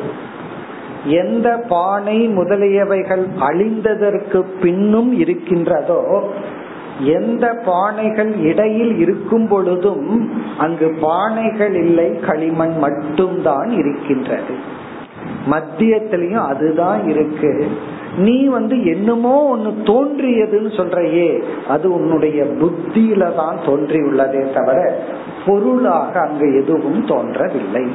[1.05, 6.29] எந்த பானை முதலியவைகள் அழிந்ததற்கு பின்னும் இருக்கின்றதோ
[7.03, 14.79] எந்த பானைகள் இடையில் இருக்கும் பொழுதும் அங்கு பானைகள் இல்லை களிமண் மட்டும்தான் இருக்கின்றது.
[15.49, 17.67] மத்தியத்திலையும் அதுதான் இருக்கு.
[18.17, 24.99] நீ வந்து என்னமோ ஒன்னு தோன்றியதுன்னு சொல்றையே அது உன்னுடைய புத்தியில தான் தோன்றியுள்ளதே தவிர
[25.45, 27.85] பொருளாக அங்கு எதுவும் தோன்றவில்லை.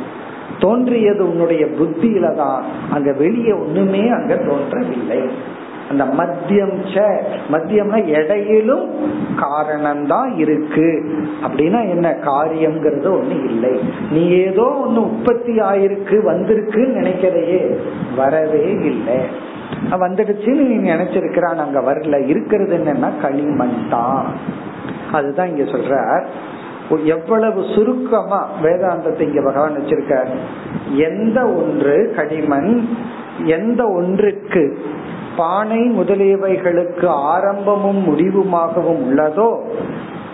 [0.60, 2.64] தோன்றியது உன்னுடைய புத்தியில தான்.
[2.90, 5.54] அங்க வெளியே ஒண்ணுமே அங்க தோன்றவில்லை.
[5.90, 6.74] அந்த மத்தியம்
[7.50, 8.90] மத்தியம்னா இடையிலும்
[9.36, 11.04] காரணம்தான் இருக்கு.
[11.46, 12.16] அப்படின்னா என்ன?
[12.24, 13.80] காரியம்ங்கிறது ஒண்ணு இல்லை.
[14.10, 17.76] நீ ஏதோ ஒண்ணு உற்பத்தி ஆயிருக்கு வந்திருக்குன்னு நினைக்கிறையே
[18.16, 19.18] வரவே இல்லை.
[19.90, 22.26] வந்துடுச்சுன்னு நீ நினைச்சிருக்கிறான் அங்க வரல.
[22.26, 24.24] இருக்கிறது என்னன்னா களிமண் தான்.
[25.12, 26.24] அதுதான் இங்க சொல்ற
[26.90, 30.26] எவ்வளவு சுருக்கமா வேதாந்தத்தை இங்க பகவான் வச்சிருக்க
[30.94, 32.88] எந்த ஒன்று களிமண்
[33.44, 34.78] எந்த ஒன்றுக்கு
[35.36, 39.58] பானை முதலியவைகளுக்கு ஆரம்பமும் முடிவுமாகவும் உள்ளதோ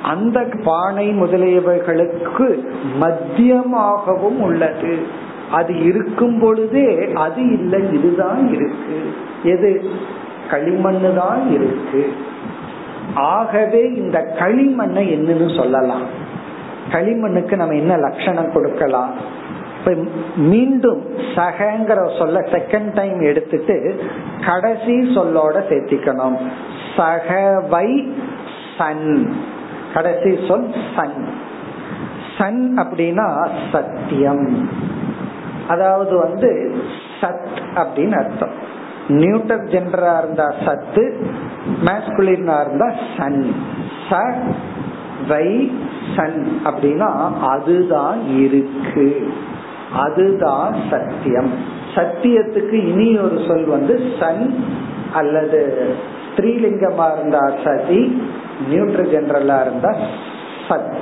[0.03, 2.65] அந்த பானை முதலியவைகளுக்கு
[3.01, 5.07] மத்தியமாகவும் உள்ளது.
[5.53, 9.03] அது இருக்கும் பொழுதே அது இல்லை இதுதான் இருக்கு.
[9.43, 9.91] எது?
[10.51, 12.13] களிமண்ணு தான் இருக்கு.
[13.15, 16.31] ஆகவே இந்த களிமண்ணை என்னன்னு சொல்லலாம்.
[16.93, 19.15] களிமண்ணுக்கு நம்ம என்ன லட்சணம் கொடுக்கலாம்?
[19.79, 19.95] இப்ப
[20.37, 21.03] மீண்டும்
[21.35, 24.03] சகங்கிற சொல்ல செகண்ட் டைம் எடுத்துட்டு
[24.47, 26.37] கடைசி சொல்லோட சேர்த்திக்கணும்.
[26.97, 28.13] சகவை
[28.79, 29.37] சன்.
[29.95, 31.29] கடைசி சொல் சன்.
[32.39, 34.71] சன் அப்படின்னா சத்தியம்.
[35.69, 36.75] அதாவது வந்து
[37.21, 38.55] சத் அப்படின்னு அர்த்தம்.
[39.09, 41.31] நியூட்டர் ஜென்டரா இருந்தா சத்து
[41.85, 43.55] மேஸ்குலினா இருந்தா சன்.
[44.11, 44.35] ச
[45.29, 45.73] வை
[46.17, 49.33] சன் அப்படின்னா அதுதான் இருக்கு.
[49.93, 51.51] அதுதான் சத்தியம்.
[51.95, 54.65] சத்தியத்துக்கு இனி ஒரு சொல் வந்து சன்
[55.13, 55.95] அல்லது
[56.29, 58.23] ஸ்திரீலிங்கமா இருந்தா சதி
[58.71, 59.97] நியூட்ரல் ஜென்ரலா இருந்தா
[60.69, 60.95] சத்.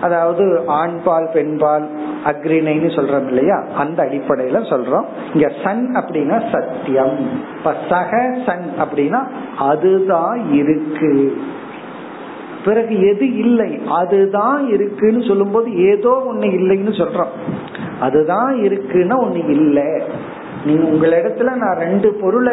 [0.00, 1.88] அதாவது ஆண் பால் பெண் பால்
[2.24, 3.64] அக்ரிணைன்னு சொல்றோம் இல்லையா?
[3.76, 5.04] அந்த அடிப்படையில சொல்றோம்.
[5.34, 7.28] இங்க சன் அப்படின்னா சத்தியம்.
[7.88, 11.42] சக சன் அப்படின்னா அதுதான் இருக்கு.
[12.64, 17.60] பிறகு எது இல்லை அதுதான் இருக்குன்னு சொல்லும் போது ஏதோ ஒண்ணு இல்லைன்னு சொல்றோம்.
[18.00, 20.02] அதுதான் இருக்குன்னா ஒண்ணு இல்லை.
[20.66, 22.52] நீங்க உங்களிடத்துல நான் ரெண்டு பொருளை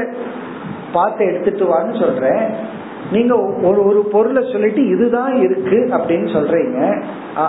[0.93, 2.79] பார்த்து எடுத்துட்டு வான்னு சொல்றேன்.
[3.11, 7.03] நீங்க ஒரு ஒரு பொருளை சொல்லிட்டு இதுதான் இருக்கு அப்படின்னு சொல்றீங்க.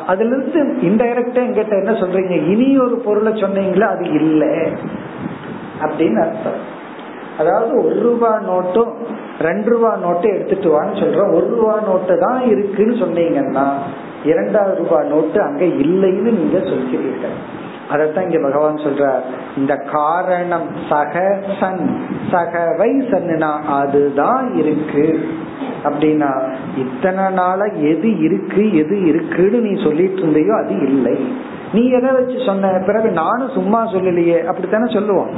[0.07, 2.49] அதுல இருந்து இன்டைரக்டா எங்கிட்ட என்ன சொல்றீங்க?
[2.49, 3.81] இனி ஒரு பொருளை சொன்னீங்களா?
[3.81, 4.57] அது இல்லை.
[5.81, 6.81] அப்படின்னு அர்த்தம்.
[7.39, 8.93] அதாவது ஒரு ரூபா நோட்டும்
[9.39, 11.35] ரெண்டு ரூபா நோட்டு எடுத்துட்டு வான்னு சொல்றோம்.
[11.35, 13.67] ஒரு ரூபா நோட்டு தான் இருக்குன்னு சொன்னீங்கன்னா
[14.25, 17.37] இரண்டாவது ரூபாய் நோட்டு அங்க இல்லைன்னு நீங்க சொல்கிறீர்கள்.
[17.93, 19.21] அதத்தான் இங்க பகவான் சொல்றார்.
[19.57, 25.29] இந்த காரணம் சக சன் சகவை சன்னா அதுதான் இருக்கு.
[25.85, 31.27] அப்படின்னா இத்தனை நாள எது இருக்கு எது இருக்குன்னு நீ சொல்லிட்டு இருந்தையோ அது இல்லை.
[31.73, 32.83] நீ எதை வச்சு சொன்ன?
[32.87, 34.45] பிறகு நானும் சும்மா சொல்லலையே.
[34.45, 35.29] அப்படித்தானே சொல்லுவோம்.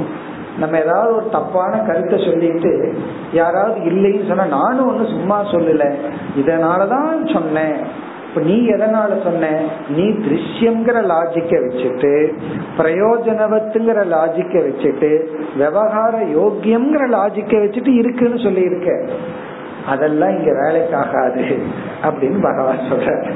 [0.59, 2.97] நம்ம ஏதாவது ஒரு தப்பான கருத்தை சொல்லிட்டு
[3.33, 5.93] யாராவது இல்லைன்னு சொன்னா நானும் ஒண்ணு சும்மா சொல்லல.
[6.37, 8.03] இதனாலதான் சொன்னேன்.
[8.29, 9.61] இப்ப நீ எதனால சொன்ன?
[9.89, 12.33] நீ திருஷ்யம்ங்கிற லாஜிக்க வச்சுட்டு
[12.77, 15.25] பிரயோஜனவத்துங்கிற லாஜிக்க வச்சுட்டு
[15.57, 19.05] விவகார யோக்கியம்ங்கிற லாஜிக்க வச்சுட்டு இருக்குன்னு சொல்லி இருக்க
[19.87, 21.61] அதெல்லாம் இங்க வேலைக்காகாது
[22.03, 23.31] அப்படின்னு பகவான் சொல்ற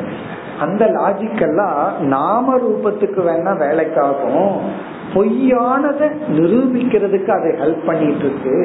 [0.59, 4.57] அந்த லாஜிக்கெல்லாம் நாம ரூபத்துக்கு வேணா வேலைக்காகும்.
[5.13, 8.57] பொய்யானதை நிரூபிக்கிறதுக்கு அதை ஹெல்ப் பண்ணிட்டு இருக்கு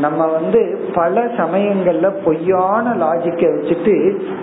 [0.00, 0.60] நம்ம வந்து
[0.94, 3.94] பல சமயங்கள்ல பொய்யான லாஜிக்க வச்சுட்டு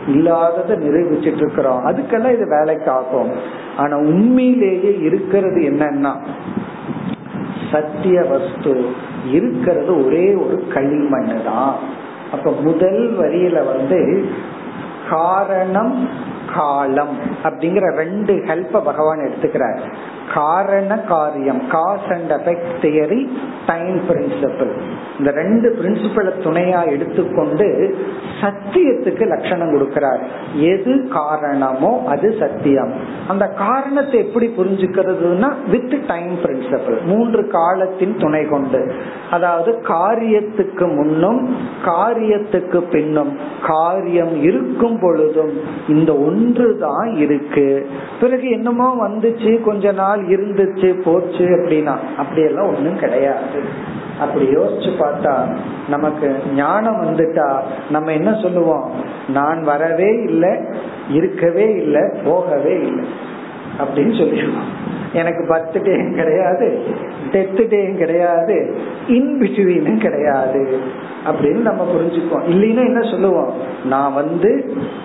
[0.08, 3.32] இல்லாததை நிரூபிச்சுட்டு இருக்கிறோம் அதுக்கெல்லாம் இது வேலைக்கு ஆகும்
[3.78, 6.14] ஆனா உண்மையிலேயே இருக்கிறது என்னன்னா
[7.72, 8.74] சத்திய வஸ்து
[9.32, 11.76] இருக்கிறது ஒரே ஒரு களிமண்ணு தான்.
[12.32, 14.00] அப்ப முதல் வரியில வந்து
[15.10, 15.96] காரணம்
[16.56, 19.82] காலம் அப்படிங்கிற ரெண்டு ஹெல்ப்ப பகவான் எடுத்துக்கிறார்.
[20.34, 21.62] காரண காரியம்.
[21.68, 23.22] Cause and effect theory
[23.68, 24.72] time principle
[25.20, 27.68] இந்த ரெண்டு பிரின்சிபலை துணையா எடுத்துக்கொண்டு
[28.42, 30.22] சத்தியத்துக்கு லட்சணம் கொடுக்கிறார்.
[30.72, 32.94] எது காரணமோ அது சத்தியம்.
[33.28, 38.82] அந்த காரணத்தை எப்படி புரிஞ்சுக்கிறதுனா வித் டைம் பிரின்சிபிள் மூன்று காலத்தின் துணை கொண்டு.
[39.32, 41.42] அதாவது காரியத்துக்கு முன்னும்
[41.86, 43.32] காரியத்துக்கு பின்னும்
[43.68, 45.54] காரியம் இருக்கும் பொழுதும்
[45.88, 47.68] இந்த ஒன்று தான் இருக்கு.
[48.22, 53.92] பிறகு என்னமோ வந்துச்சு கொஞ்ச நாள் இருந்துச்சு போச்சு அப்படின்னா அப்படியெல்லாம் ஒண்ணும் கிடையாது.
[54.20, 55.56] அப்படி யோசிச்சு பார்த்தா
[55.90, 58.92] நமக்கு ஞானம் வந்துட்டா நம்ம என்ன சொல்லுவோம்?
[59.30, 60.50] நான் வரவே இல்லை
[61.12, 63.06] இருக்கவே இல்லை போகவே இல்லை.
[63.80, 64.92] அப்படின்னு சொல்லிடுவோம்.
[65.14, 66.84] எனக்கு பர்த் டேயும் கிடையாது
[67.32, 68.76] டெத் டேயும் கிடையாது
[69.08, 70.80] இன் பிட்வீனும் கிடையாது
[71.26, 72.50] அப்படின்னு நம்ம புரிஞ்சுக்குவோம்.
[72.50, 73.54] இல்லைன்னா என்ன சொல்லுவோம்?
[73.90, 74.52] நான் வந்து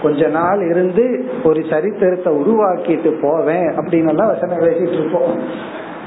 [0.02, 1.04] கொஞ்ச நாள் இருந்து
[1.44, 5.32] ஒரு சரித்திரத்தை உருவாக்கிட்டு போவேன் அப்படின்னு எல்லாம் வசனம் பேசிட்டு இருப்போம்.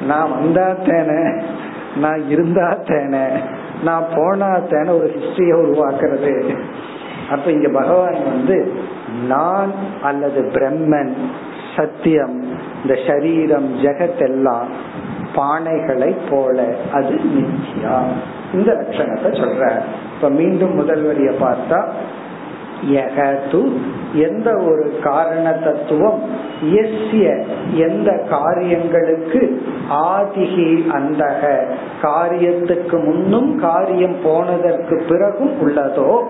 [0.08, 1.22] நான் வந்தா தேனை
[1.96, 3.28] நான் இருந்தா தேனே
[3.84, 6.34] நான் போனா தேனை ஒரு ஹிஸ்டரிய உருவாக்குறது.
[7.30, 8.58] அப்ப இங்க பகவான் வந்து
[9.28, 9.72] நான்
[10.04, 11.14] அல்லது பிரம்மன்
[11.76, 12.38] சத்தியம்
[12.82, 14.70] இந்த சரீரம் ஜெகத் எல்லாம்
[15.36, 16.58] பானைகளை போல
[16.92, 17.98] அது நிச்சயா
[18.54, 19.70] இந்த லட்சணத்தை சொல்ற
[20.16, 21.80] இப்ப மீண்டும் முதல் வரிய பார்த்தா
[22.90, 23.78] யகது
[24.14, 26.24] எந்த ஒரு காரண தத்துவம்
[26.66, 31.40] எஸ்ய எந்த காரியங்களுக்கு ஆதிகி அந்த
[32.02, 36.24] காரியத்துக்கு முன்னும் காரியம் போனதற்கு பிறகும் உள்ளதோ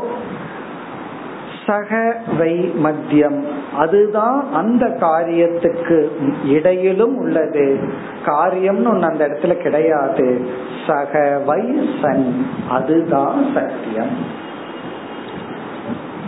[1.65, 3.43] சக வை மத்தியம்.
[3.77, 6.07] அதுதான் அந்த காரியத்துக்கு
[6.45, 7.79] இடையிலும் உள்ளது.
[8.25, 10.47] காரியம்னு ஒன்று அந்த இடத்துல கிடையாது.
[10.87, 12.45] சக வை சன்.
[12.69, 14.39] அதுதான் சத்தியம்.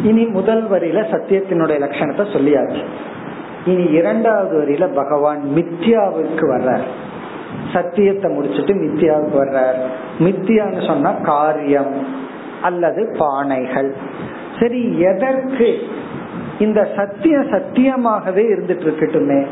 [0.02, 2.84] இனி முதல் வரியில சத்தியத்தினுடைய லட்சணத்தை சொல்லியாச்சு.
[3.66, 6.84] இனி இரண்டாவது வரியில பகவான் மித்யாவுக்கு வர்றார்.
[7.74, 9.78] சத்தியத்தை முடிச்சுட்டு மித்யாவுக்கு வர்றார்.
[10.20, 12.08] மித்தியான்னு சொன்னா காரியம்
[12.62, 13.92] அல்லது பானைகள்.
[14.60, 15.78] சரி எதற்கு
[16.60, 19.46] இந்த சத்தியம் சத்தியமாகவே இருந்துட்டு இருக்கட்டுமே?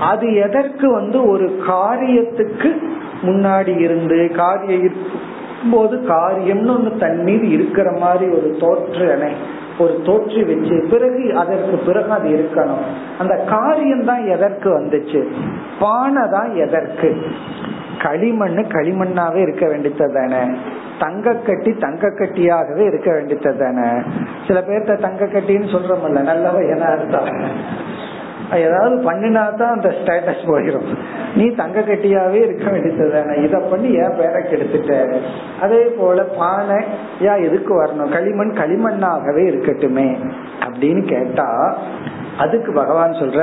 [0.00, 2.70] அது எதற்கு வந்து ஒரு காரியத்துக்கு
[3.22, 5.30] முன்னாடி இருந்து காரியம்
[5.70, 9.32] போது காரியம்னு ஒண்ணு தண்ணீர் இருக்கிற மாதிரி ஒரு தோற்றனை
[9.82, 12.84] ஒரு தோற்றி வச்சு பிறகு அதற்கு பிறகு அது இருக்கணும்.
[13.18, 15.20] அந்த காரியம் தான் எதற்கு வந்துச்சு?
[15.78, 17.10] பானை தான் எதற்கு?
[18.04, 20.42] களிமண்ணு களிமண்ணாவே இருக்க வேண்டியது தானே.
[20.98, 23.88] தங்க கட்டி தங்க கட்டியாகவே இருக்க வேண்டியது தானே.
[24.46, 27.22] சில பேர்த்த தங்க கட்டின்னு சொல்றோம்ல நல்ல பையனா இருந்தா.
[28.50, 30.88] ஏதாவது பண்ணினா தான் அந்த ஸ்டேட்டஸ் போயிடும்
[31.34, 35.20] நீ தங்க கட்டியாவே இருக்க வேண்டியது தானே இத பண்ணி ஏன் பேரை கெடுத்துட்ட?
[35.60, 36.78] அதே போல பானை
[37.20, 38.10] யா எதுக்கு வரணும்?
[38.10, 40.16] களிமண் களிமண்ணாகவே இருக்கட்டுமே
[40.66, 41.78] அப்படின்னு கேட்டா
[42.36, 43.40] அதுக்கு பகவான் சொல்ற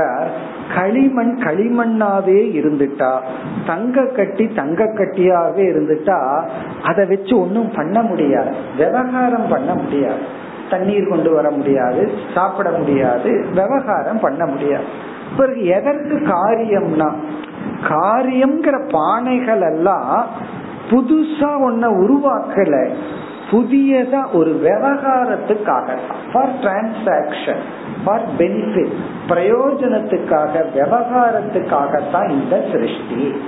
[0.75, 3.21] களிமண் களிமண்ணாவே இருந்துட்டா
[3.65, 6.45] தங்க கட்டி தங்க கட்டியாவே இருந்துட்டா
[6.83, 8.49] அதை வச்சு ஒன்னும் பண்ண முடியாது.
[8.77, 10.23] விவகாரம் பண்ண முடியாது.
[10.69, 14.83] தண்ணீர் கொண்டு வர முடியாது சாப்பிட முடியாது விவகாரம் பண்ண முடியாது.
[15.37, 17.13] பிறகு எதற்கு காரியம்னா
[17.89, 20.27] காரியம்ங்கிற பானைகள் எல்லாம்
[20.89, 22.89] புதுசா ஒன்ன உருவாக்கல
[23.51, 25.97] புதியதா ஒரு விவகாரத்துக்காக
[26.33, 27.63] ஃபார் டிரான்சாக்சன்
[28.05, 28.93] ஃபார் பெனிஃபிட்
[29.29, 33.41] பிரயோஜனத்துக்காக விவகாரத்துக்காகத்தான் இந்த சிருஷ்டி.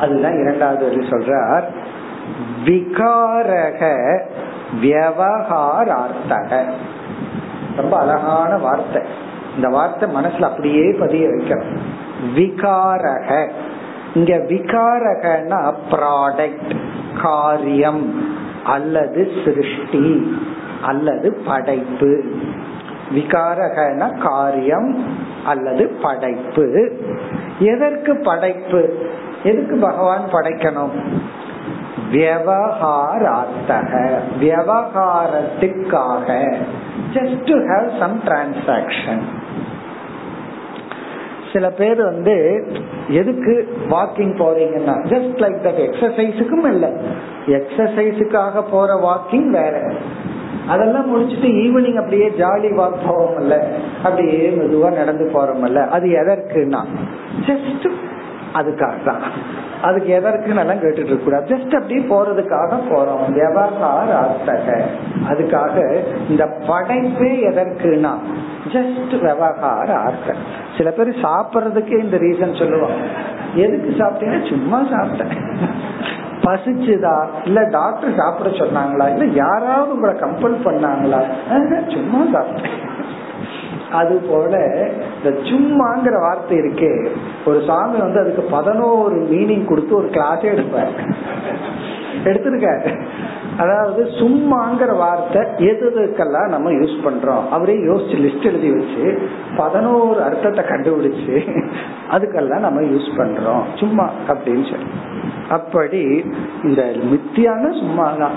[0.00, 1.62] அதுதான் இரண்டாவது சொல்றார்.
[2.64, 3.82] விகாரக
[4.82, 6.62] வியவகாரார்த்தக.
[7.76, 9.02] ரொம்ப அழகான வார்த்தை.
[9.56, 11.76] இந்த வார்த்தை மனசுல அப்படியே பதிய வைக்கணும்.
[12.36, 13.50] விகாரக.
[14.14, 16.76] இங்க விகாரகனா ப்ராடக்ட்
[17.22, 18.32] காரியம்
[18.64, 20.38] அல்லது சிருஷ்டி
[20.82, 22.24] அல்லது படைப்பு.
[23.14, 26.92] விகாரகன காரியம் அல்லது படைப்பு.
[27.58, 29.06] எதற்கு படைப்பு?
[29.42, 30.90] எதுக்கு பகவான் படைக்கணும்?
[32.14, 33.92] வியவகாரார்த்தக
[34.40, 36.28] வியவகாரத்துக்காக
[37.14, 39.24] just to have some transaction
[41.52, 42.66] சில பேர் வந்து
[43.08, 43.52] எதுக்கு
[43.90, 46.88] வாக்கிங் போறீங்கன்னா ஜஸ்ட் லைக் தட் எக்ஸசைஸுக்கும் இல்லை.
[47.46, 49.92] எக்ஸசைஸுக்காக போற வாக்கிங் வேற.
[50.68, 53.54] அதெல்லாம் முடிச்சுட்டு ஈவினிங் அப்படியே ஜாலி வாக் போவோம்ல.
[54.02, 55.88] அப்படியே மெதுவா நடந்து போறோம்ல.
[55.88, 56.82] அது எதற்குன்னா
[57.46, 57.86] ஜஸ்ட்
[58.54, 59.22] அதுக்காக தான்
[59.82, 61.56] அதுக்கு எதற்குன்னு எல்லாம் கேட்டுட்டு இருக்க கூடாது.
[61.56, 63.32] ஜஸ்ட் அப்படியே போறதுக்காக போறோம்.
[63.32, 64.84] விவகார அர்த்தக.
[65.28, 68.12] அதுக்காக இந்த படைப்பே எதற்குனா
[68.72, 70.42] ஜஸ்ட் விவகார அர்த்தம்
[70.76, 73.04] சில பேர் சாப்பிட்றதுக்கே இந்த ரீசன் சொல்லுவாங்க.
[73.54, 75.36] எதுக்கு சாப்பிட்டீங்கன்னா சும்மா சாப்பிட்டேன்.
[76.40, 77.26] பசிச்சுதா?
[77.44, 79.10] இல்ல டாக்டர் சாப்பிட சொன்னாங்களா?
[79.10, 81.20] இல்ல யாராவது உங்களை கம்பல் பண்ணாங்களா?
[81.92, 82.82] சும்மா சாப்பிட்டேன்.
[83.94, 84.54] அது போல
[85.16, 86.92] இந்த சும்மாங்கிற வார்த்தை இருக்கே
[87.46, 90.92] ஒரு சாமி வந்து அதுக்கு பதினோரு மீனிங் கொடுத்து ஒரு கிளாஸே எடுப்பார்.
[92.24, 92.90] எடுத்திருக்காரு.
[93.58, 97.48] அதாவது சும்மாங்கிற வார்த்தை எதுக்கெல்லாம் நம்ம யூஸ் பண்றோம்?
[97.48, 101.62] அவரே யோசிச்சு லிஸ்ட் எழுதி வச்சு பதினோரு அர்த்தத்தை கண்டுபிடிச்சு
[102.10, 103.62] அதுக்கெல்லாம் நம்ம யூஸ் பண்றோம்.
[103.74, 104.90] சும்மா அப்படின்னு சொல்லி.
[105.50, 106.24] அப்படி
[106.62, 106.82] இந்த
[107.12, 108.36] மித்தியான சும்மா தான்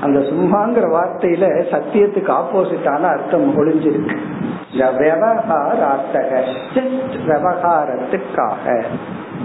[0.00, 4.16] அந்த சும்மாங்கிற வார்த்தையில சத்தியத்துக்கு ஆப்போசிட்டான அர்த்தம் ஒளிஞ்சிருக்கு.
[4.74, 6.42] விவகாரார்த்தக
[6.74, 8.82] ஜஸ்ட் விவகாரத்துக்காக.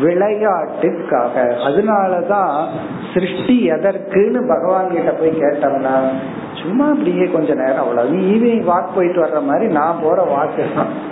[0.01, 1.53] விளையாட்டுக்காக.
[1.67, 2.65] அதனாலதான்
[3.13, 6.09] சிருஷ்டி எதற்குன்னு பகவான் கிட்ட போய் கேட்டோம்னா
[6.53, 8.09] சும்மா அப்படியே கொஞ்ச நேரம் அவ்வளவு.
[8.09, 11.11] ஈவினிங் வாக் போயிட்டு வர்ற மாதிரி நான் போற வாக்கு தான்.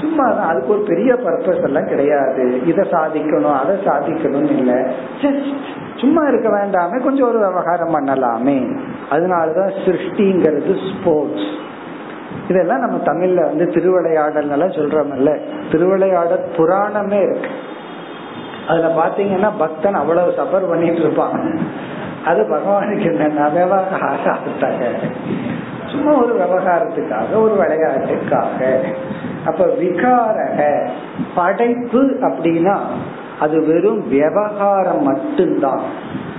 [0.00, 0.48] சும்மா தான்.
[0.48, 2.60] அதுக்கு ஒரு பெரிய பர்பஸ் எல்லாம் கிடையாது.
[2.66, 4.74] இதை சாதிக்கணும் அதை சாதிக்கணும்னு இல்லை.
[5.20, 5.54] ஜஸ்ட்
[5.96, 7.02] சும்மா இருக்க வேண்டாமே.
[7.02, 8.78] கொஞ்சம் ஒரு விவகாரம் பண்ணலாமே.
[9.10, 11.66] அதனாலதான் சிருஷ்டிங்கிறது ஸ்போர்ட்ஸ்
[12.48, 15.38] இதெல்லாம் நம்ம தமிழ்ல வந்து திருவிளையாடல் எல்லாம் சொல்றோம்ல.
[15.72, 17.48] திருவிளையாடல் புராணமே இருக்கு.
[18.68, 21.36] அதுல பாத்தீங்கன்னா பக்தன் அவ்வளவு சஃபர் பண்ணிட்டு இருப்பான்.
[22.24, 24.80] அது பகவானுக்கு என்னன்னா விவகாரத்தாக
[25.86, 28.58] சும்மா ஒரு விவகாரத்துக்காக ஒரு விளையாட்டுக்காக.
[29.46, 30.58] அப்ப விகாரக
[31.34, 32.76] படைப்பு அப்படின்னா
[33.40, 35.84] அது வெறும் விவகாரம் மட்டும்தான்.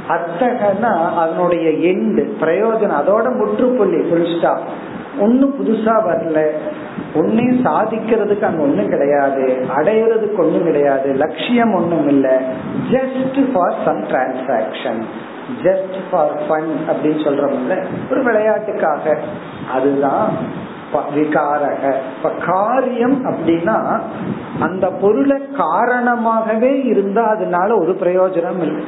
[0.10, 4.54] அத்தகன்னா அதனுடைய எண்டு பிரயோஜனம் அதோட முற்றுப்புள்ளி புரிச்சுட்டா
[5.20, 6.40] ஒன்னும் புதுசா வரல.
[7.16, 12.42] ஒன்னையும் சாதிக்கிறதுக்கு அங்க ஒண்ணும் கிடையாது அடையிறதுக்கு ஒண்ணும் கிடையாது லட்சியம் ஒண்ணும் இல்ல.
[12.92, 15.02] Just for some transaction
[15.64, 19.18] just for fun அப்படின்னு சொல்றோம்ல ஒரு விளையாட்டுக்காக.
[19.74, 20.32] அதுதான்
[21.16, 21.94] விகாரக.
[22.18, 24.00] இப்ப காரியம் அப்படின்னா
[24.60, 28.84] அந்த பொருளை காரணமாகவே இருந்தா அதனால ஒரு பிரயோஜனம் இல்லை.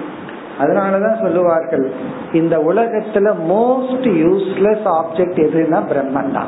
[0.60, 1.92] அதனாலதான் சொல்லுவார்கள்
[2.34, 6.48] இந்த உலகத்துல மோஸ்ட் யூஸ்லெஸ் ஆப்ஜெக்ட் எதுன்னா பிரம்மன் தான்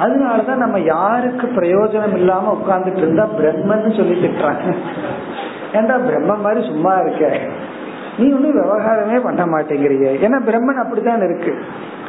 [0.00, 4.74] அதனாலதான் நம்ம யாருக்கு பிரயோஜனம் இல்லாம உட்கார்ந்துட்டு இருந்தா பிரம்மன்னு சொல்லி திட்டுறாங்க
[5.72, 7.38] ஏன்டா பிரம்ம மாதிரி சும்மா இருக்க?
[8.18, 10.06] நீ ஒன்னும் விவகாரமே பண்ண மாட்டேங்கிறிய.
[10.24, 11.54] ஏன்னா பிரம்மன் அப்படித்தான் இருக்கு.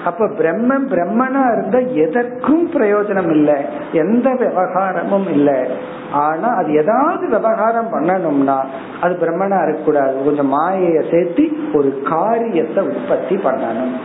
[0.05, 3.65] அப்ப பிரம்மன் பிரம்மனா இருந்தா எதற்கும் பிரயோஜனம் இல்லை.
[3.91, 5.67] எந்த விவகாரமும் இல்லை.
[6.11, 8.57] ஆனா அது ஏதாவது விவகாரம் பண்ணணும்னா
[9.01, 10.23] அது பிரம்மனா இருக்கக்கூடாது.
[10.25, 13.95] கொஞ்சம் மாயைய சேர்த்து ஒரு காரியத்தை உற்பத்தி பண்ணணும்.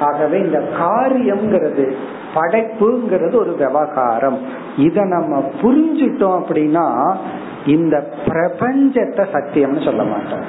[0.00, 1.94] ஆகவே இந்த காரியம்ங்கிறது
[2.34, 4.38] படைப்புங்கிறது ஒரு விவகாரம்.
[4.76, 7.16] இத நம்ம புரிஞ்சிட்டோம் அப்படின்னா
[7.66, 10.44] இந்த பிரபஞ்சத்தை சத்தியம்னு சொல்ல மாட்டோம்.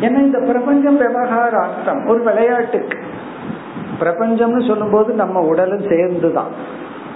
[0.00, 2.06] ஏன்னா இந்த பிரபஞ்சம் விவகார அர்த்தம்.
[2.06, 2.98] ஒரு விளையாட்டுக்கு.
[4.00, 6.50] பிரபஞ்சம்னு சொல்லும் போது நம்ம உடலும் சேர்ந்துதான்.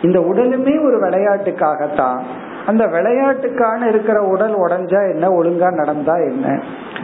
[0.03, 2.21] இந்த உடலுமே ஒரு விளையாட்டுக்காகத்தான்.
[2.67, 5.29] அந்த விளையாட்டுக்கான இருக்கிற உடல் உடஞ்சா என்ன?
[5.29, 6.63] ஒழுங்கா நடந்தா என்ன?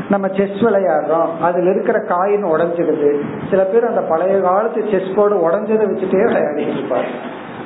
[0.09, 1.29] நம்ம செஸ் விளையாடுறோம்.
[1.41, 7.05] அதுல இருக்கிற காயின் உடஞ்சிடுது சில பேர் அந்த பழைய காலத்து செஸ் போர்டு உடஞ்சதை வச்சுட்டே விளையாடிட்டு இருப்பாரு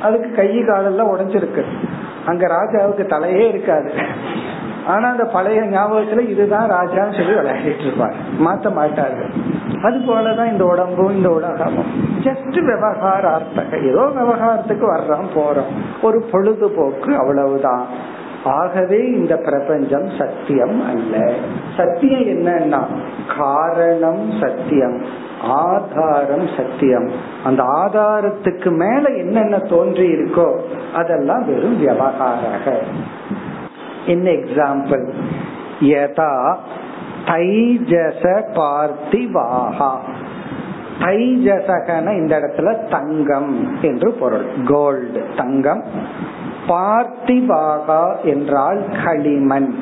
[0.02, 1.64] அதுக்கு கை காலெல்லாம் உடஞ்சிருக்கு.
[2.26, 3.92] அங்க ராஜாவுக்கு தலையே இருக்காது.
[4.86, 9.30] ஆனா அந்த பழைய ஞாபகத்துல இதுதான் ராஜான்னு சொல்லி விளையாடிட்டு இருப்பார் மாத்த மாட்டாரு
[9.82, 12.09] அது போலதான் இந்த உடம்பும் இந்த உலகமும்.
[12.22, 16.02] ஜஸ்ட் விவகாரார்த்தக ஏதோ விவகாரத்துக்கு வர்றோம் போறோம்.
[16.02, 17.86] ஒரு பொழுதுபோக்கு அவ்வளவுதான்.
[18.44, 21.32] ஆகவே இந்த பிரபஞ்சம் சத்தியம் அல்ல.
[21.76, 22.82] சத்தியம் என்னன்னா
[23.38, 25.04] காரணம் சத்தியம்
[25.42, 27.10] ஆதாரம் சத்தியம்.
[27.44, 30.60] அந்த ஆதாரத்துக்கு மேல என்னென்ன தோன்றி இருக்கோ
[30.94, 32.76] அதெல்லாம் வெறும் விவகாரக
[34.06, 35.12] என்ன எக்ஸாம்பிள்
[35.80, 36.56] யதா
[37.26, 38.22] தைஜச
[38.56, 39.90] பார்த்திவாகா
[41.00, 44.46] தைஜசகன இந்த இடத்துல தங்கம் என்று பொருள்.
[44.66, 45.84] கோல்டு தங்கம்.
[46.68, 49.74] பார்த்திபாகா என்றால் களிமண்.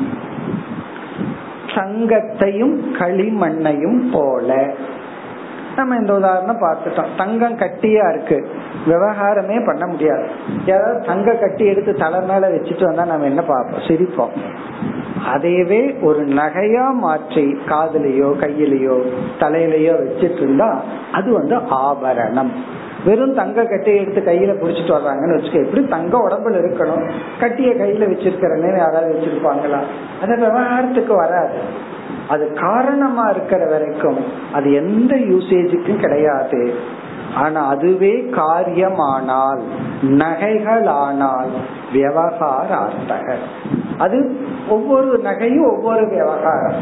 [1.67, 4.75] தங்கத்தையும் களிமண்ணையும் போல.
[5.77, 7.17] நம்ம இந்த உதாரணம் பார்த்துட்டோம்.
[7.17, 8.49] தங்கம் கட்டியா இருக்கு.
[8.87, 10.27] விவகாரமே பண்ண முடியாது.
[10.67, 13.81] ஏதாவது தங்க கட்டி எடுத்து தலை மேல வச்சுட்டு வந்தா நம்ம என்ன பார்ப்போம்?
[13.81, 14.37] சிரிப்போம்.
[15.35, 19.01] அதையவே ஒரு நகையா மாற்றி காதலையோ கையிலையோ
[19.41, 22.53] தலையிலையோ வச்சிட்டு இருந்தா அது வந்து ஆபரணம்.
[23.05, 27.11] வெறும் தங்க கட்டியை எடுத்து கையில புடிச்சிட்டு வர்றாங்கன்னு வச்சுக்க எப்படி தங்க உடம்புல இருக்கணும்?
[27.41, 29.79] கட்டிய கையில வச்சிருக்கிறேன்னு யாராவது வச்சிருப்பாங்களா?
[30.23, 31.59] அந்த விவகாரத்துக்கு வராது.
[32.29, 34.17] அது காரணமா இருக்கிற வரைக்கும்
[34.53, 36.75] அது எந்த யூசேஜுக்கும் கிடையாது.
[37.35, 39.61] ஆனா அதுவே காரியமானால்
[40.03, 41.51] நகைகளானால்
[41.93, 43.35] விவகார அர்த்தக
[43.99, 44.37] அது
[44.69, 46.73] ஒவ்வொரு நகையும் ஒவ்வொரு விவகாரம்.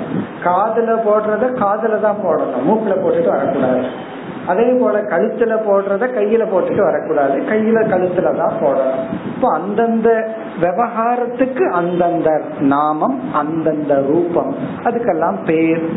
[0.45, 2.69] காதுல போடுறத காதுல தான் போடணும்.
[2.69, 3.87] மூக்குல போட்டுட்டு வரக்கூடாது.
[4.47, 7.41] அதே போல கழுத்துல போடுறத கையில போட்டுட்டு வரக்கூடாது.
[7.41, 9.17] கையில கழுத்துல தான் போடணும்.
[9.35, 14.55] இப்போ அந்தந்த விவகாரத்துக்கு அந்தந்த நாமம் அந்தந்த ரூபம்.
[14.85, 15.89] அதுக்கெல்லாம் பேர்.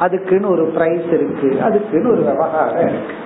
[0.00, 1.62] அதுக்குன்னு ஒரு பிரைஸ் இருக்கு.
[1.62, 3.24] அதுக்குன்னு ஒரு விவகாரம் இருக்கு.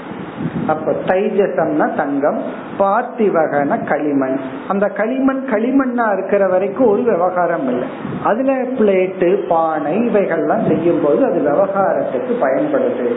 [0.66, 2.41] அப்ப தைஜசம்னா தங்கம்
[2.78, 4.36] பார்த்திவகன களிமண்.
[4.68, 7.88] அந்த களிமண் களிமண்ணா இருக்கிற வரைக்கும் ஒரு விவகாரம் இல்லை.
[8.24, 13.09] அதுல பிளேட்டு பானை இவைகள்லாம் செய்யும் போது அது விவகாரத்துக்கு பயன்படுது.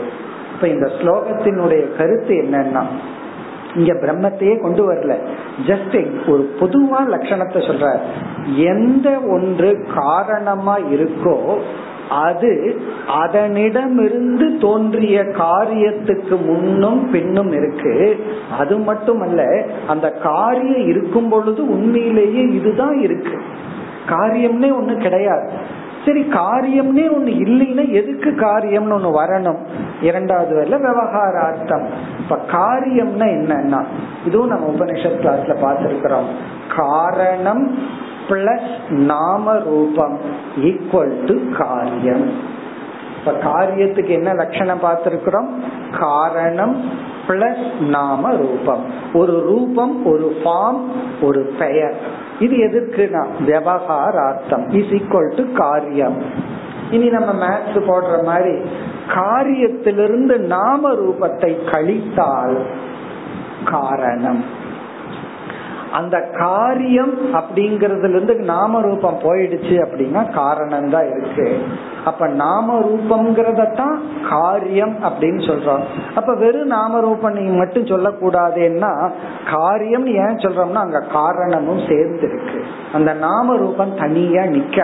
[0.54, 2.84] இப்ப இந்த ஸ்லோகத்தினுடைய கருத்து என்னன்னா
[3.74, 5.14] இங்க பிரம்மத்தையே கொண்டு வரல.
[5.66, 5.96] ஜஸ்ட்
[6.30, 7.98] ஒரு பொதுவா லட்சணத்தை சொல்ற
[8.56, 11.36] எந்த ஒன்று காரணமா இருக்கோ
[12.10, 12.80] அது
[13.22, 18.24] அதனிடமிருந்து தோன்றிய காரியத்துக்கு முன்னும் பின்னும் இருக்கு.
[18.58, 23.38] அது மட்டுமல்ல அந்த காரியம் இருக்கும் பொழுது உண்மையிலேயே இதுதான் இருக்கு.
[24.08, 25.50] காரியம்னே ஒண்ணு கிடையாது.
[26.06, 29.58] சரி காரியம்னே ஒண்ணு இல்லைன்னா எதுக்கு காரியம்னு ஒண்ணு வரணும்?
[30.02, 31.86] இரண்டாவது வரல விவகாரார்த்தம்.
[32.18, 33.84] இப்ப காரியம்னா என்னன்னா
[34.26, 36.26] இதுவும் நம்ம உபனிஷத் கிளாஸ்ல பார்த்திருக்கிறோம்.
[36.76, 37.78] காரணம்
[38.28, 40.18] பிளஸ் நாம ரூபம்
[40.56, 42.30] ஈக்குவல் டு காரியம்.
[43.18, 45.48] இப்ப காரியத்துக்கு என்ன லட்சணம் பார்த்திருக்கிறோம்?
[45.98, 46.84] காரணம்
[47.26, 50.82] பிளஸ் நாம ரூபம் ஒரு ரூபம் ஒரு ஃபார்ம்
[51.22, 51.96] ஒரு பெயர்.
[52.38, 53.26] இது எதற்குனா?
[53.46, 54.68] விவகாரார்த்தம்.
[54.68, 56.22] இஸ் ஈக்குவல் டு காரியம்.
[56.90, 58.58] இனி நம்ம மேத்ஸ் போடுற மாதிரி
[59.08, 62.64] காரியத்திலிருந்து நாம ரூபத்தை கழித்தால்
[63.64, 64.44] காரணம்.
[65.94, 71.46] அந்த காரியம் அப்படிங்கறதுல இருந்து நாம ரூபம் போயிடுச்சு அப்படின்னா காரணம் தான் இருக்கு.
[72.04, 73.96] அப்ப நாம ரூபம்ங்கிறதான்
[74.30, 75.84] காரியம் அப்படின்னு சொல்றோம்.
[76.14, 79.10] அப்ப வெறும் நாம ரூபம் நீ மட்டும் சொல்லக்கூடாதுன்னா
[79.52, 84.78] காரியம் ஏன் சொல்றோம்னா அங்க காரணமும் சேர்ந்து இருக்கு அந்த நாம ரூபம் தனியா நிக்க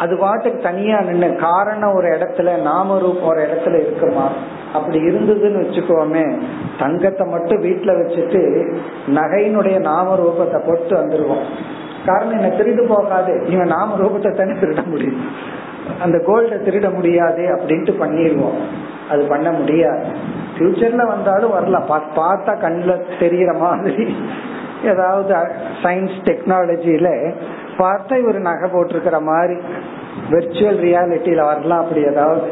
[0.00, 4.28] அது பாட்டுக்கு தனியா நின்று காரணம் ஒரு இடத்துல நாம ரூபம் ஒரு இடத்துல இருக்குமா?
[4.72, 6.40] அப்படி இருந்ததுன்னு வச்சுக்கோமே
[6.78, 8.74] தங்கத்தை மட்டும் வீட்டுல வச்சுட்டு
[9.14, 11.44] நகையினுடைய நாம ரூபத்தை போட்டு வந்துருவோம்.
[12.06, 13.46] காரணம் என்ன திருடு போகாது.
[13.46, 15.24] இவன் நாம ரூபத்தை தானே திருட முடியும்.
[16.00, 18.58] அந்த கோல்ட திருட முடியாது அப்படின்ட்டு பண்ணிடுவோம்
[19.10, 20.04] அது பண்ண முடியாது.
[20.58, 21.86] ஃபியூச்சர்ல வந்தாலும் வரலாம்.
[22.16, 24.16] பார்த்தா கண்ணில் தெரியற மாதிரி.
[24.84, 25.34] ஏதாவது
[25.82, 27.34] சயின்ஸ் டெக்னாலஜியில
[27.78, 29.54] பார்த்தா இவர் நகை போட்டிருக்கிற மாதிரி.
[30.30, 32.48] வெர்ச்சுவல் ரியாலிட்டியில வரலாம் அப்படி ஏதாவது.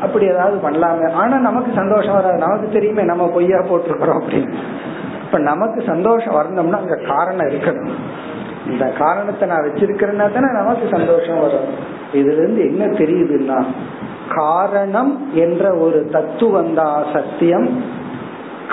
[0.00, 1.12] அப்படி ஏதாவது பண்ணலாமே.
[1.12, 2.36] ஆனா நமக்கு சந்தோஷம் வராது.
[2.36, 4.54] நமக்கு தெரியுமே நம்ம பொய்யா போட்டிருக்கிறோம் அப்படின்னு.
[5.24, 7.92] இப்ப நமக்கு சந்தோஷம் வரணும்னா அங்க காரணம் இருக்கணும்.
[8.66, 11.68] இந்த காரணத்தை நான் வச்சிருக்கிறேன்னா தானே நமக்கு சந்தோஷம் வரும்.
[12.12, 13.64] இதுல இருந்து என்ன தெரியுதுன்னா
[14.34, 17.82] காரணம் என்ற ஒரு தத்துவம் தான் சத்தியம்.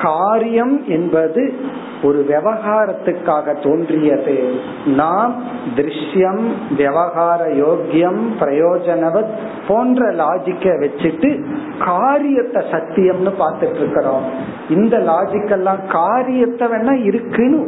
[0.02, 1.56] காரியம் என்பது
[2.04, 4.56] ஒரு விவகாரத்துக்காக தோன்றியது.
[4.86, 5.44] நாம்
[5.76, 6.42] திருஷ்யம்
[6.78, 9.34] விவகார யோக்கியம் பிரயோஜனவத்
[9.68, 11.30] போன்ற லாஜிக்க வச்சுட்டு
[11.80, 14.24] காரியத்தை சத்தியம்னு பார்த்துட்டு இருக்கிறோம்.
[14.70, 17.68] இந்த லாஜிக்கெல்லாம் காரியத்தை வேணா இருக்குன்னு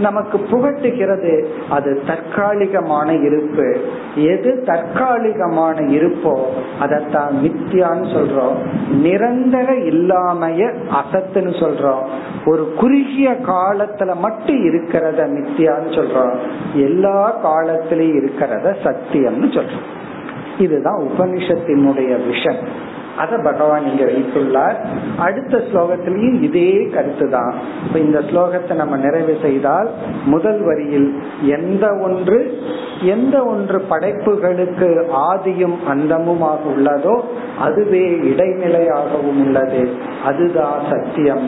[0.00, 1.44] நமக்கு புகட்டுகிறது.
[1.70, 3.80] அது தற்காலிகமான இருப்பு.
[4.14, 6.40] எது தற்காலிகமான இருப்போ
[6.80, 8.56] அதத்தான் மித்தியான்னு சொல்றோம்.
[8.92, 12.06] நிரந்தர இல்லாமைய அசத்துன்னு சொல்றோம்.
[12.44, 16.36] ஒரு குறுகிய காலத்துல மட்டும் இருக்கிறத மித்தியான்னு சொல்றோம்.
[16.74, 19.94] எல்லா காலத்திலயும் இருக்கிறத சத்தியம்னு சொல்றோம்.
[20.58, 22.66] இதுதான் உபனிஷத்தினுடைய விஷன்.
[23.16, 24.76] அத பகவான் இங்க வைத்துள்ளார்.
[25.18, 27.54] அடுத்த ஸ்லோகத்திலையும் இதே கருத்து தான்
[27.86, 29.90] இப்ப இந்த ஸ்லோகத்தை நம்ம நிறைவு செய்தால்
[30.26, 31.08] முதல் வரியில்
[31.42, 32.38] எந்த ஒன்று
[33.02, 34.88] எந்த ஒன்று படைப்புகளுக்கு
[35.30, 37.16] ஆதியும் அந்தமுமாக உள்ளதோ
[37.60, 39.82] அதுவே இடைநிலையாகவும் உள்ளது.
[40.24, 41.44] அதுதான் சத்தியம்.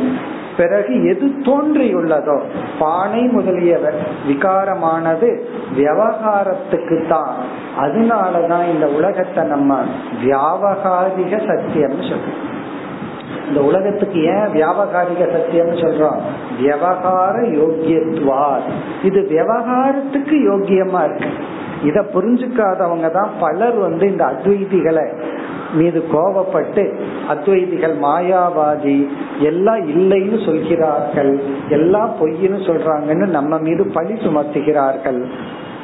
[0.57, 2.37] பிறகு எது தோன்றியுள்ளதோ
[2.79, 3.75] பானை முதலிய
[4.29, 5.29] விகாரமானது
[5.77, 7.35] விவகாரத்துக்கு தான்
[7.81, 9.81] அதனாலதான் இந்த உலகத்தை நம்ம
[10.24, 12.39] வியாபகாரிக சத்தியம்னு சொல்றோம்.
[13.49, 16.18] இந்த உலகத்துக்கு ஏன் வியாபகாரிக சத்தியம்னு சொல்றோம்?
[16.61, 18.66] விவகார யோகியத்வார்
[19.03, 21.31] இது விவகாரத்துக்கு யோக்கியமா இருக்கு.
[21.83, 25.07] இத புரிஞ்சுக்காதவங்க தான் பலர் வந்து இந்த அத்வைதிகளை
[25.72, 26.83] மீது கோபப்பட்டு
[27.29, 29.09] அத்வைதிகள் மாயாவாதி
[29.39, 31.33] எல்லாம் இல்லைன்னு சொல்கிறார்கள்
[31.68, 35.20] எல்லாம் பொய்ன்னு சொல்றாங்கன்னு நம்ம மீது பழி சுமத்துகிறார்கள்.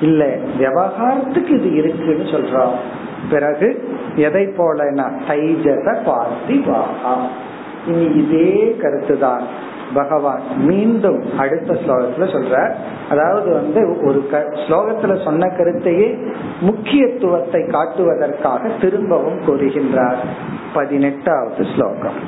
[0.01, 0.25] இல்ல
[0.59, 2.75] விவகாரத்துக்கு இது இருக்குன்னு சொல்றோம்
[3.31, 7.27] பிறகு எதை போலனா தைஜத பார்த்தி வாகா
[7.87, 9.43] இனி இதே கருத்துதான்.
[9.95, 12.75] பகவான் மீண்டும் அடுத்த ஸ்லோகத்துல சொல்ற
[13.11, 20.17] அதாவது வந்து ஒரு ஸ்லோகத்துல சொன்ன கருத்தையே முக்கியத்துவத்தை காட்டுவதற்காக திரும்பவும் கூறுகின்றார்.
[20.75, 22.19] பதினெட்டாவது ஸ்லோகம்.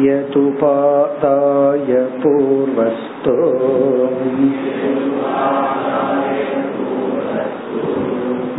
[0.00, 3.36] यदुपादाय पूर्वस्तो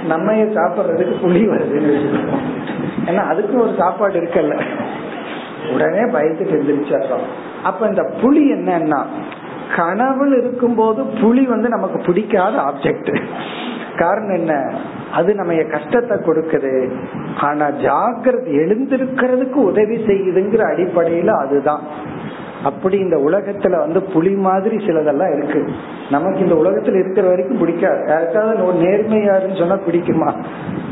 [0.07, 2.45] நம்ம சாப்பிடுறதுக்கு புளி வருதுன்னு வச்சுக்கோம்
[3.05, 4.61] ஏன்னா அதுக்கும் ஒரு சாப்பாடு இருக்குல்ல.
[5.73, 7.25] உடனே பயத்துக்கு எந்திரிச்சிடுறோம்.
[7.63, 9.05] அப்ப இந்த புளி என்னன்னா
[9.75, 13.19] கனவுல இருக்கும்போது புலி வந்து நமக்கு பிடிக்காத ஆப்ஜெக்ட்
[13.97, 14.73] காரணம் என்ன?
[15.13, 16.91] அது நம்ம கஷ்டத்தை கொடுக்குது.
[17.41, 21.81] ஆனா ஜாகிரதை எழுந்திருக்கிறதுக்கு உதவி செய்யுதுங்கிற அடிப்படையில அதுதான்.
[22.63, 25.67] அப்படி இந்த உலகத்துல வந்து புலி மாதிரி சிலதெல்லாம் இருக்கு.
[26.09, 28.05] நமக்கு இந்த உலகத்துல இருக்கிற வரைக்கும் பிடிக்காது.
[28.07, 30.33] யாருக்காவது நேர்மையாருன்னு சொன்னா பிடிக்குமா?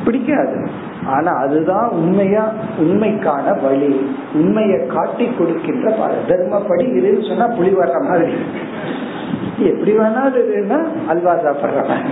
[0.06, 0.68] பிடிக்காது.
[1.06, 4.12] ஆனா அதுதான் உண்மையா உண்மைக்கான வழி.
[4.34, 5.98] உண்மையை காட்டி கொடுக்கின்ற
[6.28, 8.34] தர்மப்படி இதுன்னு சொன்னா புலி வர்ற மாதிரி.
[9.60, 12.06] எப்படி வேணாலும் அல்வா சாப்பிடுறவன்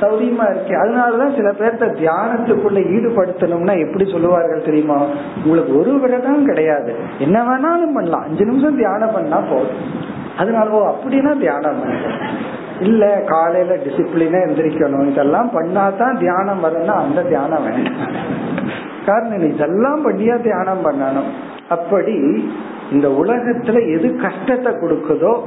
[0.00, 0.74] சௌரியமா இருக்கு.
[0.82, 5.06] அதனாலதான் சில பேர்த்த தியானத்துக்குள்ள ஈடுபடுத்தணும்னா எப்படி சொல்லுவார்கள் தெரியுமா?
[5.44, 6.94] உங்களுக்கு ஒரு விரதம் கிடையாது.
[7.18, 8.22] என்ன வேணாலும் பண்ணலாம்.
[8.22, 10.10] அஞ்சு நிமிஷம் தியானம் பண்ணா போதும்.
[10.38, 11.80] அதனால ஓ அப்படின்னா தியானம்
[12.80, 15.10] இல்ல காலையில டிசிப்ளினா எந்திரிக்கணும்.
[15.10, 18.10] இதெல்லாம் பண்ணாதான் தியானம் வரணும்னா அந்த தியானம் வேண்டாம்
[19.06, 21.30] காரணம் இதெல்லாம் பண்ணியா தியானம் பண்ணணும்.
[21.68, 22.16] அப்படி
[22.90, 25.40] இந்த உலகத்துல எது கஷ்டத்தை கொடுக்குதோ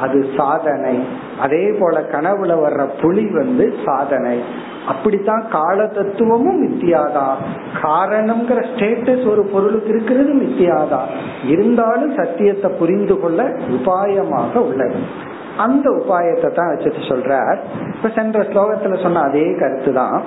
[0.00, 1.04] அது சாதனை.
[1.40, 4.42] அதே போல கனவுல வர்ற புலி வந்து சாதனை.
[4.88, 7.36] அப்படித்தான் கால தத்துவமும் மித்தியாதான்
[7.82, 11.06] காரணம்ங்கிற ஸ்டேட்டஸ் ஒரு பொருளுக்கு இருக்கிறது மித்தியாதான்
[11.46, 14.94] இருந்தாலும் சத்தியத்தை புரிந்து கொள்ள உபாயமாக உள்ளது.
[15.56, 17.58] அந்த உபாயத்தை தான் வச்சுட்டு சொல்றார்.
[17.94, 20.24] இப்ப சென்ற ஸ்லோகத்துல சொன்ன அதே கருத்து தான்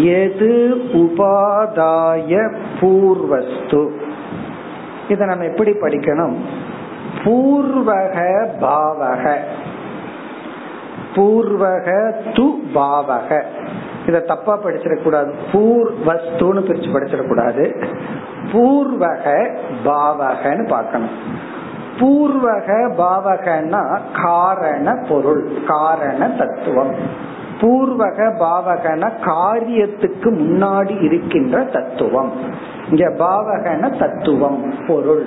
[0.00, 2.50] எது உபாதாய
[2.80, 3.90] பூர்வஸ்து?
[5.08, 6.34] இத நம்ம எப்படி படிக்கணும்?
[7.24, 8.16] பூர்வக
[8.60, 9.36] பாவக.
[11.14, 13.44] பூர்வக து பாவக.
[14.06, 17.64] இத தப்பா படிச்சிடக்கூடாது பூர்வஸ்துன்னு பிரிச்சு படிச்சிடக்கூடாது
[18.52, 19.50] பூர்வக
[19.84, 21.10] பாவகன்னு பார்க்கணும்.
[22.00, 26.94] பூர்வக பாவகன்னா காரண பொருள் காரண தத்துவம்.
[27.60, 32.32] பூர்வக பாவகன காரியத்துக்கு முன்னாடி இருக்கின்ற தத்துவம்.
[32.90, 35.26] இங்க பாவகன தத்துவம் பொருள்.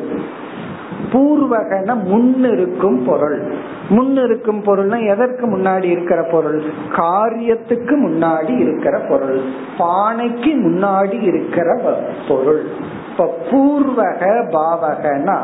[1.14, 3.54] பூர்வகன முன்னிருக்கும் பொருள்.
[3.90, 6.64] முன்னிருக்கும் பொருள்னா எதற்கு முன்னாடி இருக்கிற பொருள்?
[6.96, 9.42] காரியத்துக்கு முன்னாடி இருக்கிற பொருள்.
[9.78, 11.80] பானைக்கு முன்னாடி இருக்கிற
[12.28, 12.64] பொருள்.
[13.12, 15.38] இப்ப பூர்வக பாவகனா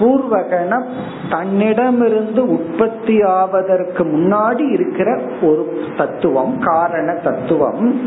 [0.00, 0.84] பூர்வகன
[1.30, 8.00] தன்னிடமிருந்து உற்பத்தி ஆவதற்கு முன்னாடி இருக்கிற ஒரு தத்துவம் காரண தத்துவம்.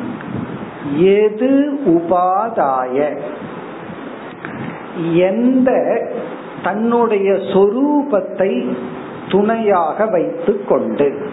[0.98, 3.20] எது உபாதாய?
[5.14, 5.72] எந்த
[6.64, 8.76] தன்னுடைய சொரூபத்தை
[9.30, 11.28] துணையாக வைத்து கொண்டு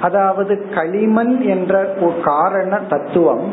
[0.00, 3.52] அதாவது களிமண் என்ற ஒரு காரண தத்துவம்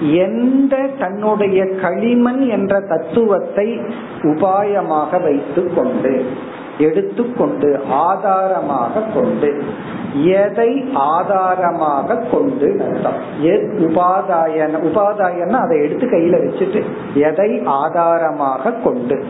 [0.00, 3.80] எந்த தன்னுடைய களிமண் என்ற தத்துவத்தை
[4.22, 6.24] உபாயமாக வைத்து கொண்டு
[6.78, 9.62] எடுத்துக்கொண்டு ஆதாரமாக கொண்டு
[10.24, 13.18] எதை ஆதாரமாக கொண்டு அர்த்தம்
[13.78, 16.84] உபாதாயன உபாதாயன்னா அதை எடுத்து கையில வச்சுட்டு
[17.14, 19.24] எதை ஆதாரமாக கொண்டு.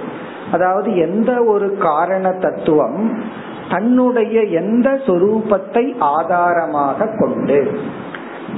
[0.53, 3.23] அதாவது எந்த ஒரு காரண தத்துவம்
[3.71, 7.71] தன்னுடைய எந்த சொரூபத்தை ஆதாரமாக கொண்டு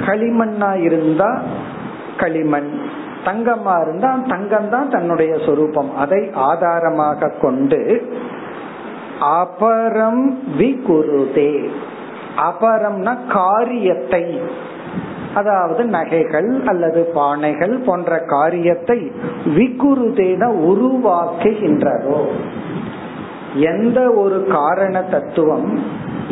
[0.07, 1.43] களிமண்ணா இருந்தா
[2.21, 2.71] களிமண்.
[3.25, 5.91] தங்கமா இருந்தா தங்கம் தான் தன்னுடைய சொரூபம்.
[5.97, 7.81] அதை ஆதாரமாக கொண்டு
[9.39, 10.25] அபரம்
[10.59, 11.53] விகுருதே.
[12.49, 14.25] அபரம்னா காரியத்தை.
[15.35, 18.99] அதாவது நகைகள் அல்லது பானைகள் போன்ற காரியத்தை
[19.57, 22.19] விகுருதேன உருவாக்குகின்றதோ.
[23.55, 25.69] எந்த ஒரு காரண தத்துவம்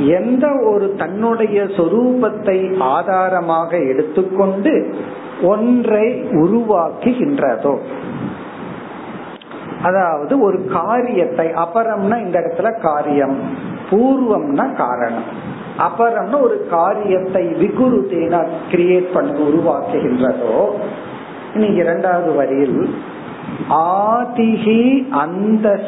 [0.08, 4.74] எந்த ஒரு தன்னுடைய சொரூபத்தை ஆதாரமாக எடுத்துக்கொண்டு
[5.42, 7.78] ஒன்றை உருவாக்குகின்றதோ.
[9.82, 13.38] அதாவது ஒரு காரியத்தை அபரம்னா இந்த இடத்துல காரியம்
[13.90, 15.56] பூர்வம்னா காரணம்.
[15.78, 20.70] அபரம்னா ஒரு காரியத்தை விகுருதேனா கிரியேட் பண்ணி உருவாக்குகின்றதோ.
[21.54, 22.94] இனி இரண்டாவது வரியில்
[23.70, 25.80] ஆதிகி அந்த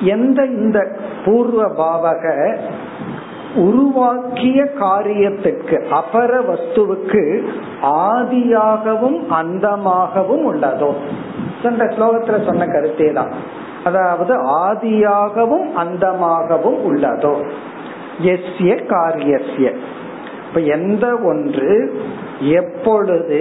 [0.00, 2.56] எந்த இந்த பூர்வ பாவக
[3.58, 7.22] உருவாக்கிய காரியத்துக்கு அபர வஸ்துவுக்கு
[7.82, 10.90] ஆதியாகவும் அந்தமாகவும் உள்ளதோ?
[11.62, 13.32] சென்ற ஸ்லோகத்துல சொன்ன கருத்தே தான்
[13.84, 14.34] அதாவது
[14.66, 17.34] ஆதியாகவும் அந்தமாகவும் உள்ளதோ?
[18.22, 19.66] எஸ்ய காரியஸ்ய.
[20.48, 21.72] இப்ப எந்த ஒன்று
[22.40, 23.40] எப்பொழுது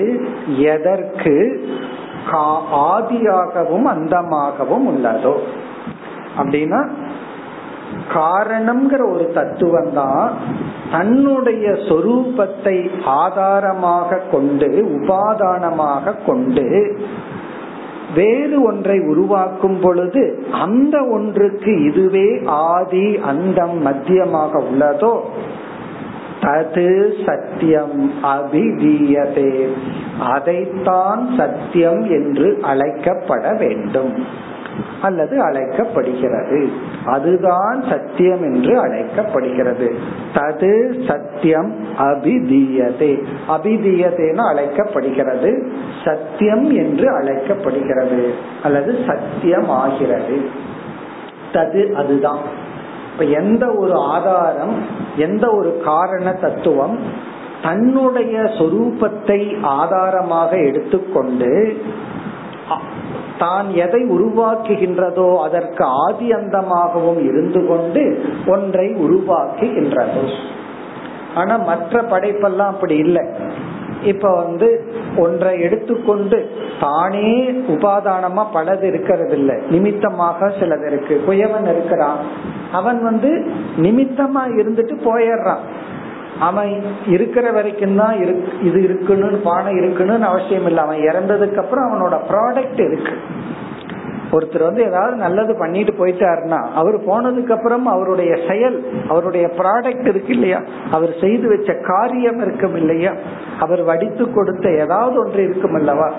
[0.58, 1.36] எதற்கு
[2.92, 5.36] ஆதியாகவும் அந்தமாகவும் உள்ளதோ?
[6.38, 6.82] அப்படின்னா
[8.14, 10.34] காரணம்ங்கிற ஒரு தத்துவம் தான்
[10.92, 16.98] தன்னுடைய சொரூபத்தை ஆதாரமாக கொண்டு உபாதானமாக கொண்டு
[18.16, 25.20] வேறு ஒன்றை உருவாக்கும் பொழுது அந்த ஒன்றுக்கு இதுவே ஆதி அந்தம் மத்தியமாக உள்ளதோ?
[26.42, 29.68] தது சத்தியம் அபிதீயதே.
[30.20, 34.26] அதைத்தான் சத்தியம் என்று அழைக்கப்பட வேண்டும்.
[35.02, 36.70] அல்லது அழைக்கப்படுகிறது.
[37.06, 39.96] அதுதான் சத்தியம் என்று அழைக்கப்படுகிறது.
[40.34, 43.26] தது சத்தியம் அபிதீயதே.
[43.50, 45.72] அபிதீயதேன்னு அழைக்கப்படுகிறது.
[46.06, 48.34] சத்தியம் என்று அழைக்கப்படுகிறது.
[48.64, 50.50] அல்லது சத்தியம் ஆகிறது
[51.54, 52.66] தது அதுதான்.
[53.12, 54.86] இப்ப எந்த ஒரு ஆதாரம்
[55.18, 57.00] எந்த ஒரு காரண தத்துவம்
[57.64, 61.78] தன்னுடைய சொரூபத்தை ஆதாரமாக எடுத்துக்கொண்டு
[63.38, 68.04] தான் எதை உருவாக்குகின்றதோ அதற்கு ஆதி அந்தமாகவும் இருந்து கொண்டு
[68.48, 70.24] ஒன்றை உருவாக்குகின்றதோ.
[71.36, 73.24] ஆனா மற்ற படைப்பெல்லாம் அப்படி இல்லை.
[74.04, 74.68] இப்ப வந்து
[75.18, 77.32] ஒன்றை எடுத்துக்கொண்டு தானே
[77.68, 81.24] உபாதானமா பலது இருக்கிறது இல்லை நிமித்தமாக சிலது இருக்கு.
[81.28, 82.18] குயவன் இருக்கிறான்.
[82.72, 83.46] அவன் வந்து
[83.78, 85.64] நிமித்தமா இருந்துட்டு போயிடுறான்.
[86.40, 88.16] அவன் இருக்கிற வரைக்கும் தான்
[88.62, 93.16] இது இருக்கணும்னு பானை இருக்கணும்னு அவசியம் இல்லை அவன் இறந்ததுக்கு அப்புறம் அவனோட ப்ராடக்ட் இருக்கு.
[94.32, 100.62] ஒருத்தர் வந்து ஏதாவது நல்லது பண்ணிட்டு போயிட்டாருன்னா அவர் போனதுக்கு அப்புறம் அவருடைய செயல் அவருடைய ப்ராடக்ட் இருக்கு இல்லையா?
[100.92, 103.14] அவர் செய்து வச்ச காரியம் இருக்கும் இல்லையா?
[103.60, 106.14] அவர் வடித்து கொடுத்த ஏதாவது ஒன்று இருக்கும் அல்லவா?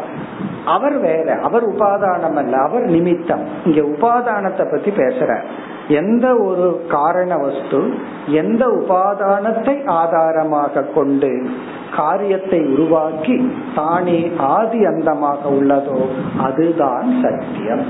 [0.64, 3.44] அவர் வேற அவர் உபாதானம் அல்ல அவர் நிமித்தம்.
[3.64, 5.40] இங்க உபாதானத்தை பத்தி பேசுற
[5.88, 7.94] எந்த ஒரு காரண வஸ்து
[8.26, 11.48] எந்த உபாதானத்தை ஆதாரமாக கொண்டு
[11.96, 16.00] காரியத்தை உருவாக்கி தானே ஆதி அந்தமாக உள்ளதோ
[16.38, 17.84] அதுதான் சத்தியம்.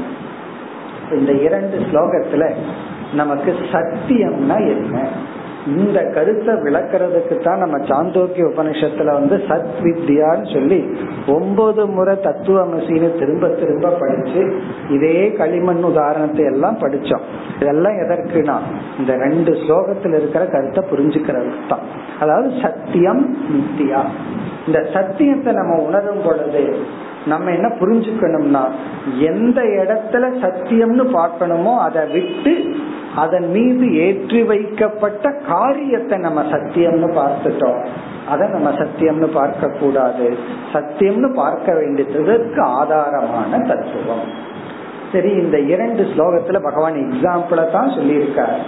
[1.13, 2.55] இந்த இரண்டு ஸ்லோகத்துல
[3.15, 5.09] நமக்கு சத்தியம்னா என்ன?
[5.71, 10.79] இந்த கருத்தை விளக்குறதுக்கு தான் நம்ம சாந்தோக்கிய உபனிஷத்துல வந்து சத் வித்யான்னு சொல்லி
[11.27, 14.43] ஒன்பது முறை தத்துவமசின்னு திரும்ப திரும்ப படிச்சு
[14.89, 17.25] இதே களிமண் உதாரணத்தை எல்லாம் படிச்சோம்.
[17.61, 18.57] இதெல்லாம் எதற்குனா
[18.99, 21.85] இந்த ரெண்டு ஸ்லோகத்துல இருக்கிற கருத்தை புரிஞ்சுக்கிறது தான்.
[22.21, 24.03] அதாவது சத்தியம் வித்யா
[24.67, 26.65] இந்த சத்தியத்தை நம்ம உணரும் பொழுது
[27.29, 28.63] நம்ம என்ன புரிஞ்சுக்கணும்னா
[29.31, 32.53] எந்த இடத்துல சத்தியம்னு பார்க்கணுமோ அதை விட்டு
[33.15, 37.81] அதன் மீது ஏற்றி வைக்கப்பட்ட காரியத்தை நம்ம சத்தியம்னு பார்த்துட்டோம்.
[38.29, 40.27] அதை நம்ம சத்தியம்னு பார்க்க கூடாது
[40.73, 44.27] சத்தியம்னு பார்க்க வேண்டியதற்கு ஆதாரமான தத்துவம்.
[45.13, 48.59] சரி இந்த இரண்டு ஸ்லோகத்துல பகவான் எக்ஸாம்பிள தான் சொல்லியிருக்கார்.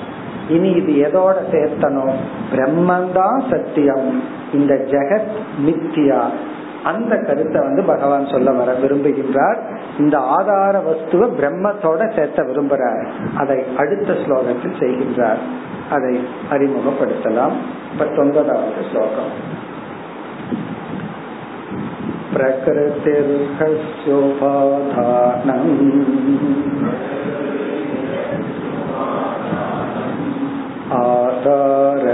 [0.48, 2.14] இனி இது எதோட சேர்த்தனும்
[2.52, 4.08] பிரம்மந்தான் சத்தியம்.
[4.52, 5.34] இந்த ஜெகத்
[5.66, 6.22] மித்தியா.
[6.83, 9.59] அந்த கருத்தை வந்து பகவான் சொல்ல வர விரும்புகின்றார்
[9.97, 13.03] இந்த ஆதார வஸ்துவ பிரம்மத்தோட சேர்த்த விரும்புறார்
[13.35, 15.41] அதை அடுத்த ஸ்லோகத்தில் செய்கின்றார்
[15.89, 16.13] அதை
[16.51, 17.55] அறிமுகப்படுத்தலாம்
[17.97, 19.33] பத்தொன்பதாவது ஸ்லோகம்
[24.45, 25.71] प्रकृतिर्हस्योपाधानम्
[30.93, 32.05] आधार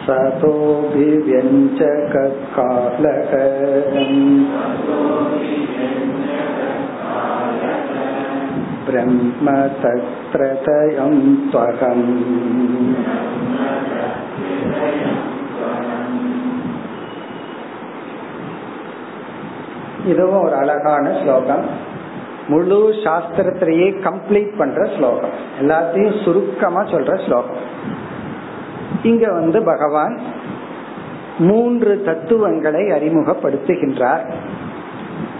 [0.00, 0.26] पुरुष परः
[2.06, 3.32] सतोऽभिव्यञ्जककालः
[8.86, 9.46] ब्रह्म
[9.82, 11.14] तत्प्रतयं
[11.50, 12.06] त्वहम्
[20.06, 21.64] இதுவும் ஒரு அழகான ஸ்லோகம்
[22.48, 27.58] முழு சாஸ்திரத்திலேயே கம்ப்ளீட் பண்ற ஸ்லோகம் எல்லாத்தையும் சுருக்கமா சொல்ற ஸ்லோகம்
[29.03, 30.19] இங்க வந்து பகவான்
[31.39, 34.23] மூன்று தத்துவங்களை அறிமுகப்படுத்துகின்றார்.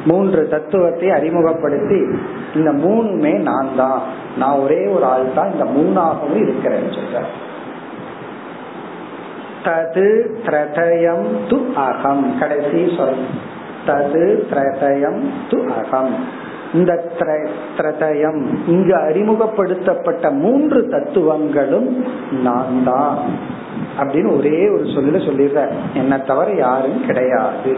[0.06, 2.08] மூன்று தத்துவத்தை அறிமுகப்படுத்தி
[2.56, 4.02] இந்த மூணுமே நான் தான்
[4.38, 7.22] நான் ஒரே ஒரு ஆள் தான் இந்த மூணாகவும் இருக்கிறேன்னு சொல்ற
[9.66, 12.40] தது திரதயம் து அகம்.
[12.40, 13.26] கடைசி சொல்.
[13.88, 16.16] தது திரதயம் து அகம்.
[16.74, 17.12] இந்த
[17.78, 23.18] திரதயம் இங்கு அறிமுகப்படுத்தப்பட்ட மூன்று தத்துவங்களும் நான் தான்
[24.00, 27.78] அப்படின்னு ஒரே ஒரு சொல்ல சொல்லிடுற என்ன தவிர யாரும் கிடையாது.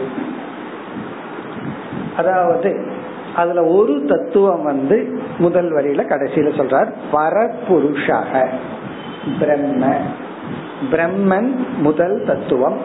[2.16, 2.92] அதாவது
[3.36, 8.46] அதுல ஒரு தத்துவம் வந்து முதல் வரியில கடைசியில சொல்றார் பரபுருஷக
[9.40, 9.96] பிரம்ம.
[10.90, 12.78] பிரம்மன் முதல் தத்துவம்.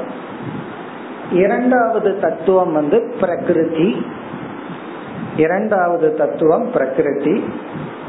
[1.31, 4.05] இரண்டாவது தத்துவம் வந்து பிரகிருதி.
[5.37, 7.43] இரண்டாவது தத்துவம் பிரகிருதி.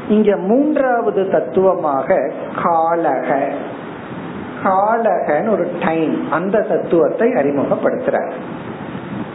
[0.09, 2.31] இங்க மூன்றாவது தத்துவமாக
[2.63, 3.51] காலக.
[4.63, 8.31] காலகன்னு ஒரு டைம் அந்த தத்துவத்தை அறிமுகப்படுத்துறார்.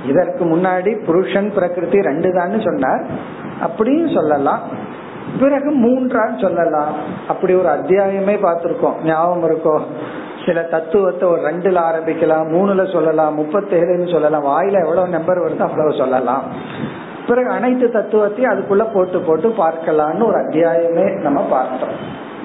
[0.06, 3.04] இதற்கு முன்னாடி புருஷன் பிரகிருதி ரெண்டு தான் சொன்னார்.
[3.60, 4.60] அப்படியும் சொல்லலாம்.
[5.40, 6.92] பிறகு மூன்றான்னு சொல்லலாம்.
[7.28, 9.04] அப்படி ஒரு அத்தியாயமே பார்த்திருக்கோம்.
[9.04, 9.80] ஞாபகம் இருக்கோ?
[10.46, 14.44] சில தத்துவத்தை ஒரு ரெண்டுல ஆரம்பிக்கலாம் மூணுல சொல்லலாம் முப்பத்தேழுன்னு சொல்லலாம்.
[14.44, 16.42] வாயில எவ்வளவு நம்பர் வருதோ அவ்வளவு சொல்லலாம்.
[17.26, 21.96] பிறகு அனைத்து தத்துவத்தையும் அதுக்குள்ள போட்டு போட்டு பார்க்கலாம்னு ஒரு அத்தியாயமே நம்ம பார்த்தோம்.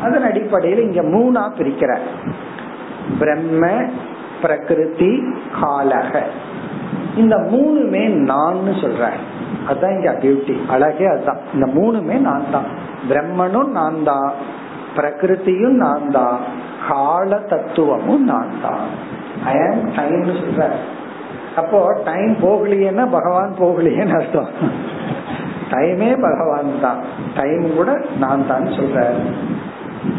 [0.02, 1.98] அதன் அடிப்படையில் இங்க மூணா பிரிக்கிற.
[3.20, 3.70] பிரம்ம
[4.42, 5.14] பிரகிருதி
[5.62, 6.22] காலக.
[7.16, 9.20] இந்த மூணுமே நான் சொல்றேன்.
[9.68, 11.38] அதுதான் இங்க பியூட்டி அழகே அதுதான்.
[11.54, 12.66] இந்த மூணுமே நான் தான்
[13.10, 14.32] பிரம்மனும் நான் தான்
[14.96, 16.40] பிரகிருத்தியும் நான் தான்
[16.88, 18.82] கால தத்துவமும் நான் தான்
[19.46, 20.70] ஐ ஆம் டைம்னு சொல்ற
[21.56, 24.48] அப்போ டைம் போகலையேன்னா பகவான் போகலையேன்னு அர்த்தம்.
[25.72, 27.00] டைமே பகவான் தான்.
[27.36, 29.16] டைம் கூட நான் தான் சொல்றேன்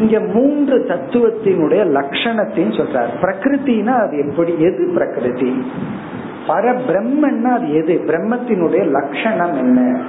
[0.01, 3.11] இங்க மூன்று தத்துவத்தினுடைய லட்சணத்தையும் சொல்றார்.
[3.22, 4.53] பிரகிருத்தினா அது எப்படி?
[4.59, 5.62] எது பிரகிருதி?
[6.47, 8.03] பர பிரம்மன்னா அது எது?
[8.07, 10.01] பிரம்மத்தினுடைய லட்சணம் என்ன?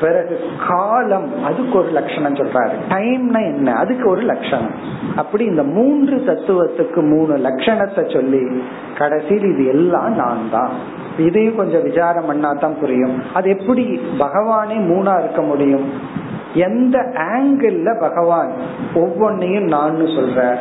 [0.00, 2.72] பிறகு காலம் அதுக்கு ஒரு லட்சணம் சொல்றாரு.
[2.88, 3.72] டைம்னா என்ன?
[3.72, 4.72] அதுக்கு ஒரு லட்சணம்.
[5.16, 8.62] அப்படி இந்த மூன்று தத்துவத்துக்கு மூணு லட்சணத்தை சொல்லி
[8.98, 10.70] கடைசியில் இது எல்லாம் நான் தான்
[11.18, 13.22] இதையும் கொஞ்சம் விசாரம் பண்ணா தான் புரியும்.
[13.32, 15.92] அது எப்படி பகவானே மூணா இருக்க முடியும்?
[16.54, 18.52] எந்த ஆங்கிள் பகவான்
[18.94, 20.58] ஒவ்வொன்னையும் நான் சொல்ற?